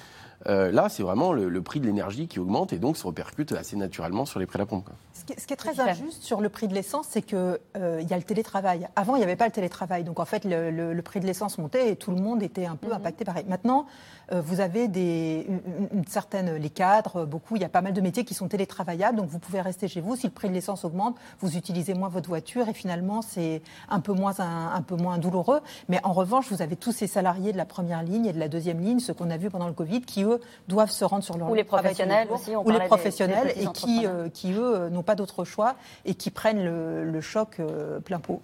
[0.48, 3.76] euh, là, c'est vraiment le, prix de l'énergie qui augmente et donc se répercute assez
[3.76, 4.90] naturellement sur les prix de la pompe.
[5.14, 7.38] Ce, qui est, très injuste sur le prix de l'essence, c'est qu'il
[7.78, 8.88] euh, y a le télétravail.
[8.96, 10.04] Avant, il n'y avait pas le télétravail.
[10.04, 12.88] Donc, en fait, le, prix de l'essence montait et tout le monde était un peu
[12.88, 12.94] mhm.
[12.94, 13.46] impacté pareil.
[13.48, 13.86] Maintenant,
[14.32, 15.48] vous avez des,
[15.94, 19.18] une, certaine, les cadres, beaucoup, il y a pas mal de métiers qui sont télétravaillables.
[19.18, 20.16] Donc, vous pouvez rester chez vous.
[20.16, 24.00] Si le prix de l'essence augmente, vous utilisez moins votre voiture et finalement, c'est un,
[24.00, 25.62] peu moins, un, peu moins douloureux.
[25.88, 28.48] Mais en revanche, vous avez tous ces salariés de la première ligne et de la
[28.48, 30.26] deuxième ligne, ce qu'on a vu pendant le Covid, qui
[30.68, 34.30] doivent se rendre sur leur ou les professionnels aussi, ou les professionnels et qui, euh,
[34.30, 35.76] qui eux euh, n'ont pas d'autre choix
[36.06, 38.42] et qui prennent le, choc euh, plein pot.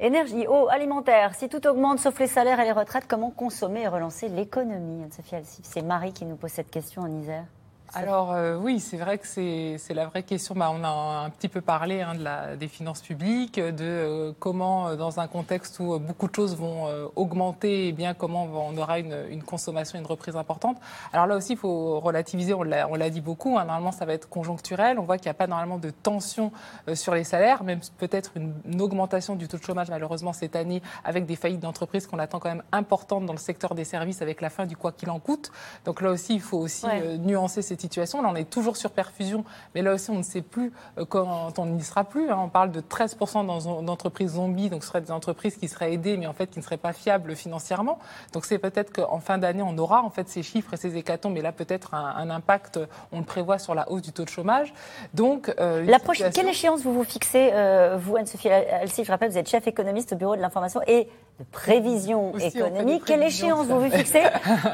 [0.00, 1.34] Énergie, eau, alimentaire.
[1.34, 5.02] Si tout augmente sauf les salaires et les retraites, comment consommer et relancer l'économie
[5.44, 7.46] C'est Marie qui nous pose cette question en Isère.
[7.94, 10.54] Alors euh, oui, c'est vrai que c'est la vraie question.
[10.54, 14.32] Bah, on a un petit peu parlé hein, de la, des finances publiques, de euh,
[14.38, 16.86] comment, euh, dans un contexte où beaucoup de choses vont
[17.16, 20.78] augmenter, eh bien comment on aura une, une, consommation, une reprise importante.
[21.12, 22.54] Alors là aussi, il faut relativiser.
[22.54, 23.58] On l'a dit beaucoup.
[23.58, 24.98] Hein, normalement, ça va être conjoncturel.
[24.98, 26.50] On voit qu'il n'y a pas normalement de tension
[26.94, 30.80] sur les salaires, même peut-être une, une, augmentation du taux de chômage malheureusement cette année,
[31.04, 34.40] avec des faillites d'entreprises qu'on attend quand même importantes dans le secteur des services, avec
[34.40, 35.52] la fin du quoi qu'il en coûte.
[35.84, 36.86] Donc là aussi, il faut aussi
[37.20, 38.22] nuancer cette situation.
[38.22, 41.58] Là, on est toujours sur perfusion, mais là aussi, on ne sait plus euh, quand
[41.58, 42.30] on n'y sera plus.
[42.30, 42.38] Hein.
[42.40, 46.26] On parle de 13% d'entreprises zombies, donc ce seraient des entreprises qui seraient aidées, mais
[46.26, 47.98] en fait qui ne seraient pas fiables financièrement.
[48.32, 51.34] Donc c'est peut-être qu'en fin d'année, on aura en fait ces chiffres et ces hécatombes,
[51.34, 52.78] mais là peut-être un, impact,
[53.10, 54.72] on le prévoit sur la hausse du taux de chômage.
[55.14, 59.30] Donc euh, la prochaine, quelle échéance vous vous fixez, euh, vous Anne-Sophie Alcy, je rappelle,
[59.30, 61.08] vous êtes chef économiste au bureau de l'information et
[61.38, 63.04] de prévision économique.
[63.04, 64.22] Quelle échéance vous vous fixez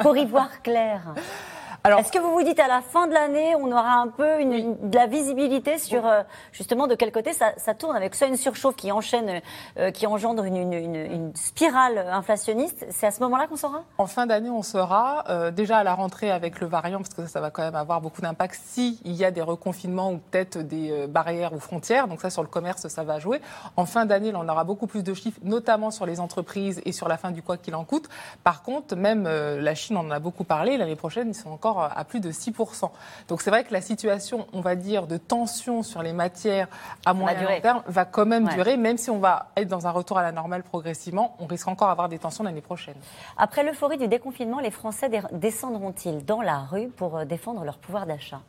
[0.02, 1.02] pour y voir clair?
[1.96, 4.76] est-ce que vous vous dites à la fin de l'année, on aura un peu une,
[4.90, 6.22] de la visibilité sur euh,
[6.52, 9.40] justement de quel côté ça, tourne avec soit une surchauffe qui enchaîne,
[9.78, 12.86] euh, qui engendre une, une, spirale inflationniste?
[12.90, 13.84] C'est à ce moment-là qu'on saura?
[13.98, 17.22] En fin d'année, on saura euh, déjà à la rentrée avec le variant, parce que
[17.22, 20.58] ça, ça va quand même avoir beaucoup d'impact s'il y a des reconfinements ou peut-être
[20.58, 22.08] des barrières ou frontières.
[22.08, 23.40] Donc ça, sur le commerce, ça va jouer.
[23.76, 27.08] En fin d'année, on aura beaucoup plus de chiffres, notamment sur les entreprises et sur
[27.08, 28.08] la fin du quoi qu'il en coûte.
[28.44, 30.76] Par contre, même la Chine, on en a beaucoup parlé.
[30.76, 32.90] L'année prochaine, ils sont encore à plus de 6%.
[33.28, 36.68] Donc c'est vrai que la situation, on va dire, de tension sur les matières
[37.04, 39.90] à moyen long terme va quand même durer, même si on va être dans un
[39.90, 42.96] retour à la normale progressivement, on risque encore d'avoir des tensions l'année prochaine.
[43.36, 48.06] Après l'euphorie du déconfinement, les Français descendront-ils dans la rue pour euh, défendre leur pouvoir
[48.06, 48.40] d'achat?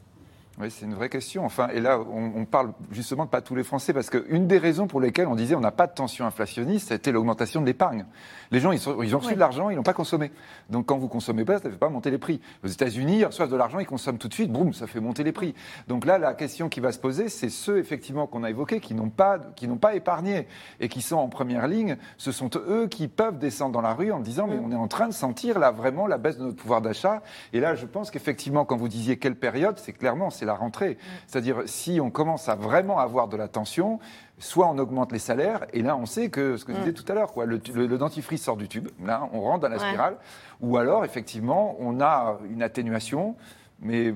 [0.60, 1.46] Oui, c'est une vraie question.
[1.46, 4.88] Enfin, et là, on, parle justement de pas tous les Français, parce qu'une des raisons
[4.88, 8.06] pour lesquelles on disait on n'a pas de tension inflationniste, c'était l'augmentation de l'épargne.
[8.52, 10.32] Les gens, ils, ont reçu de l'argent, ils n'ont pas consommé.
[10.70, 12.42] Donc, quand vous consommez pas, ça ne fait pas monter les prix.
[12.64, 15.24] Aux États-Unis, ils reçoivent de l'argent, ils consomment tout de suite, boum, ça fait monter
[15.24, 15.56] les prix.
[15.88, 18.96] Donc là, la question qui va se poser, c'est ceux effectivement qu'on a évoqués, qui
[18.96, 20.48] n'ont pas, qui n'ont pas épargné
[20.82, 21.96] et qui sont en première ligne.
[22.18, 24.90] Ce sont eux qui peuvent descendre dans la rue en disant mais on est en
[24.90, 27.22] train de sentir là vraiment la baisse de notre pouvoir d'achat.
[27.54, 30.98] Et là, je pense qu'effectivement, quand vous disiez quelle période, c'est clairement c'est la rentrée.
[31.28, 34.00] C'est-à-dire, si on commence à vraiment avoir de la tension,
[34.40, 36.96] soit on augmente les salaires, et là on sait que ce que je disais mm.
[36.96, 37.60] tout à l'heure, quoi, le,
[37.98, 40.18] dentifrice sort du tube, là on rentre dans la spirale,
[40.62, 43.36] ou alors effectivement on a une atténuation,
[43.82, 44.14] mais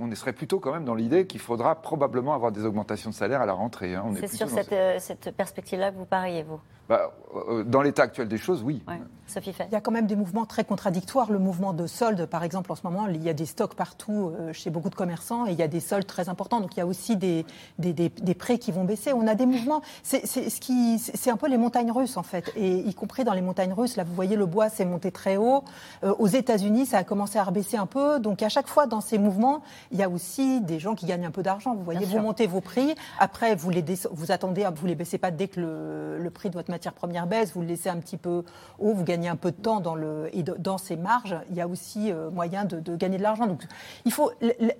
[0.00, 3.40] on serait plutôt quand même dans l'idée qu'il faudra probablement avoir des augmentations de salaire
[3.40, 3.94] à la rentrée.
[3.94, 4.04] Hein.
[4.20, 6.60] C'est sur cette, euh, cette perspective-là que vous pariez, vous?
[6.88, 7.12] Bah,
[7.48, 8.82] euh, Dans l'état actuel des choses, oui.
[9.26, 9.66] Sophie Fait.
[9.66, 11.30] Il y a quand même des mouvements très contradictoires.
[11.30, 14.32] Le mouvement de solde, par exemple, en ce moment, il y a des stocks partout
[14.40, 16.60] euh, chez beaucoup de commerçants et il y a des soldes très importants.
[16.60, 17.44] Donc il y a aussi des,
[17.78, 19.12] des, des, prêts qui vont baisser.
[19.12, 19.82] On a des mouvements.
[20.02, 22.50] C'est ce un peu les montagnes russes, en fait.
[22.56, 25.36] Et y compris dans les montagnes russes, là, vous voyez, le bois s'est monté très
[25.36, 25.62] haut.
[26.04, 28.18] Euh, aux États-Unis, ça a commencé à rebaisser un peu.
[28.18, 29.62] Donc à chaque fois, dans ces mouvements,
[29.92, 31.74] il y a aussi des gens qui gagnent un peu d'argent.
[31.74, 32.94] Vous voyez, vous montez vos prix.
[33.18, 36.54] Après, vous les, vous attendez, vous les baissez pas dès que le, le prix de
[36.54, 37.54] votre matière première baisse.
[37.54, 38.44] Vous le laissez un petit peu
[38.78, 38.92] haut.
[38.94, 41.66] Vous gagnez un peu de temps dans, le, et dans ces marges, il y a
[41.66, 43.48] aussi euh, moyen de, gagner de l'argent.
[43.48, 43.62] Donc,
[44.04, 44.30] il faut,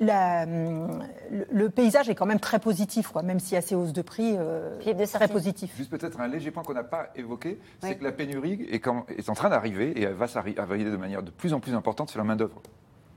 [0.00, 3.92] la, le, paysage est quand même très positif, quoi, même s'il y a ces hausses
[3.92, 4.78] de prix euh,
[5.12, 5.76] très positif.
[5.76, 9.06] Juste peut-être un léger point qu'on n'a pas évoqué, c'est que la pénurie est, quand,
[9.10, 10.26] est en train d'arriver et elle va
[10.56, 12.62] arriver de manière de plus en plus importante sur la main-d'œuvre.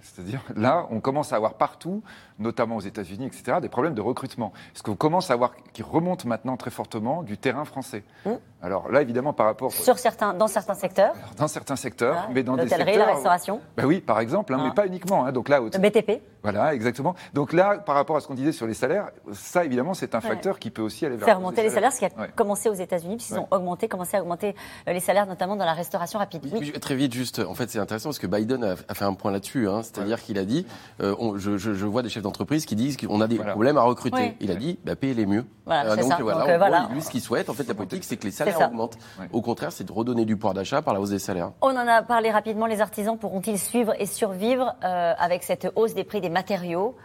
[0.02, 2.04] C'est-à-dire, là, on commence à avoir partout,
[2.40, 4.52] notamment aux États-Unis, etc., des problèmes de recrutement.
[4.74, 8.04] Ce qu'on commence à voir qui remonte maintenant très fortement du terrain français?
[8.26, 8.32] Mmh.
[8.64, 9.72] Alors là, évidemment, par rapport.
[9.72, 12.97] Sur certains, dans certains secteurs Dans certains secteurs, mais dans des secteurs.
[12.97, 14.76] la restauration ben Oui, par exemple, hein, mais ah.
[14.76, 15.26] pas uniquement.
[15.26, 17.16] Hein, donc là, Le BTP Voilà, exactement.
[17.34, 20.22] Donc là, par rapport à ce qu'on disait sur les salaires, ça, évidemment, c'est un
[20.22, 21.26] facteur qui peut aussi aller vers.
[21.26, 24.22] Faire remonter les salaires, ce qui a commencé aux États-Unis, puisqu'ils ont augmenté, commencé à
[24.22, 24.55] augmenter
[24.88, 26.45] euh, les salaires, notamment dans la restauration rapide.
[26.51, 27.39] Oui, Très vite, juste.
[27.39, 29.68] En fait, c'est intéressant parce que Biden a, fait un point là-dessus.
[29.68, 30.68] Hein, C'est-à-dire qu'il a dit
[31.01, 34.36] euh, je, vois des chefs d'entreprise qui disent qu'on a des problèmes à recruter.
[34.39, 35.45] Il a dit bah, payez-les mieux.
[35.66, 38.32] Voilà, euh, donc, voilà, lui, ce qu'il souhaite, en fait, la politique, c'est que les
[38.32, 38.97] salaires augmentent.
[39.32, 41.52] Au contraire, c'est de redonner du pouvoir d'achat par la hausse des salaires.
[41.62, 42.66] On en a parlé rapidement.
[42.66, 46.95] Les artisans pourront-ils suivre et survivre euh, avec cette hausse des prix des matériaux?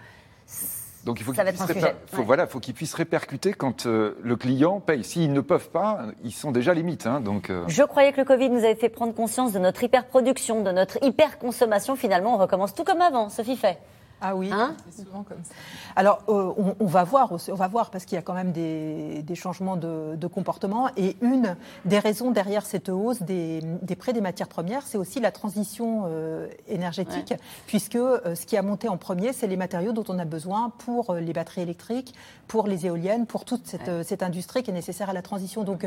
[1.06, 5.04] Donc il faut qu'ils voilà, faut qu'ils puissent répercuter quand euh, le client paye.
[5.04, 7.06] S'ils ne peuvent pas, ils sont déjà limites.
[7.06, 7.62] Hein, donc, euh.
[7.68, 10.98] Je croyais que le Covid nous avait fait prendre conscience de notre hyperproduction, de notre
[11.04, 11.94] hyperconsommation.
[11.94, 13.28] Finalement, on recommence tout comme avant.
[13.28, 13.78] Sophie fait.
[14.20, 15.52] Ah oui, hein c'est souvent comme ça.
[15.94, 19.24] Alors, euh, on, va voir, on va voir parce qu'il y a quand même des,
[19.34, 20.88] changements de, comportement.
[20.96, 23.60] Et une des raisons derrière cette hausse des,
[23.98, 27.34] prix des matières premières, c'est aussi la transition euh, énergétique,
[27.66, 30.72] puisque euh, ce qui a monté en premier, c'est les matériaux dont on a besoin
[30.78, 32.14] pour les batteries électriques,
[32.48, 35.62] pour les éoliennes, pour toute cette, industrie qui est nécessaire à la transition.
[35.62, 35.86] Donc,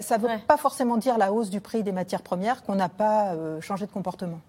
[0.00, 2.88] ça ne veut pas forcément dire la hausse du prix des matières premières qu'on n'a
[2.88, 4.40] pas changé de comportement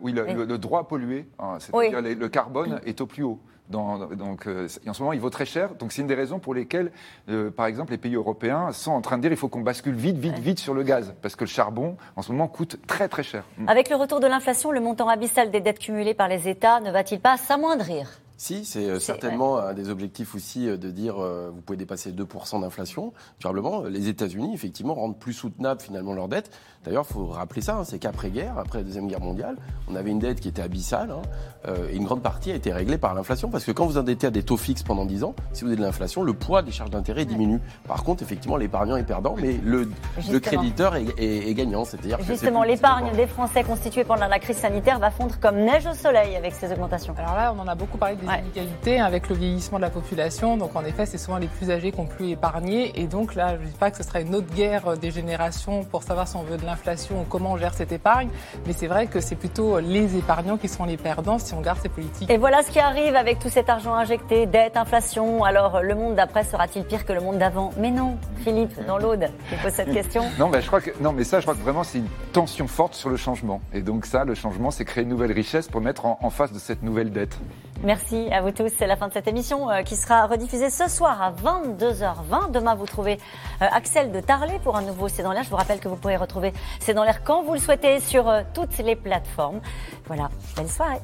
[0.00, 3.40] oui, le, droit à polluer, hein, c'est-à-dire le carbone est au plus haut.
[3.68, 5.74] donc, euh, en ce moment, il vaut très cher.
[5.74, 6.90] Donc, c'est une des raisons pour lesquelles,
[7.28, 9.94] euh, par exemple, les pays européens sont en train de dire qu'il faut qu'on bascule
[9.94, 11.14] vite, vite, vite sur le gaz.
[11.22, 13.44] Parce que le charbon, en ce moment, coûte très, très cher.
[13.66, 16.90] Avec le retour de l'inflation, le montant abyssal des dettes cumulées par les États ne
[16.90, 18.20] va-t-il pas s'amoindrir?
[18.40, 22.12] Si, c'est euh, certainement un des objectifs aussi euh, de dire euh, vous pouvez dépasser
[22.12, 23.12] 2% d'inflation.
[23.40, 26.48] Durablement, les États-Unis, effectivement, rendent plus soutenable finalement leur dette.
[26.84, 29.56] D'ailleurs, il faut rappeler ça, hein, c'est qu'après-guerre, après la Deuxième Guerre mondiale,
[29.90, 32.96] on avait une dette qui était abyssale hein, et une grande partie a été réglée
[32.96, 35.64] par l'inflation parce que quand vous endettez à des taux fixes pendant 10 ans, si
[35.64, 37.60] vous avez de l'inflation, le poids des charges d'intérêt diminue.
[37.88, 39.90] Par contre, effectivement, l'épargnant est perdant, mais le,
[40.30, 41.84] le créditeur est, est, gagnant.
[41.84, 45.94] C'est-à-dire Justement, l'épargne des Français constituée pendant la crise sanitaire va fondre comme neige au
[45.94, 47.14] soleil avec ces augmentations.
[47.18, 50.56] Alors là, on en a beaucoup parlé des inégalités avec le vieillissement de la population.
[50.56, 52.92] Donc en effet, c'est souvent les plus âgés qui ont plus épargné.
[53.00, 55.84] Et donc là, je ne dis pas que ce sera une autre guerre des générations
[55.84, 58.28] pour savoir si on veut de l'inflation ou comment on gère cette épargne.
[58.66, 61.78] Mais c'est vrai que c'est plutôt les épargnants qui seront les perdants si on garde
[61.80, 62.30] ces politiques.
[62.30, 65.44] Et voilà ce qui arrive avec tout cet argent injecté, dette, inflation.
[65.44, 67.70] Alors le monde d'après sera-t-il pire que le monde d'avant?
[67.78, 70.24] Mais non, Philippe, dans l'Aude, qui pose cette question.
[70.38, 72.66] non, mais je crois que non, mais ça, je crois que vraiment c'est une tension
[72.66, 73.60] forte sur le changement.
[73.72, 76.52] Et donc ça, le changement, c'est créer une nouvelle richesse pour mettre en, en face
[76.52, 77.38] de cette nouvelle dette.
[77.84, 78.70] Merci à vous tous.
[78.76, 82.50] C'est la fin de cette émission euh, qui sera rediffusée ce soir à 22h20.
[82.50, 83.18] Demain, vous trouvez
[83.62, 85.44] euh, Axel de Tarlet pour un nouveau C'est dans l'air.
[85.44, 88.28] Je vous rappelle que vous pourrez retrouver C'est dans l'air quand vous le souhaitez sur
[88.28, 89.60] euh, toutes les plateformes.
[90.06, 91.00] Voilà, belle soirée.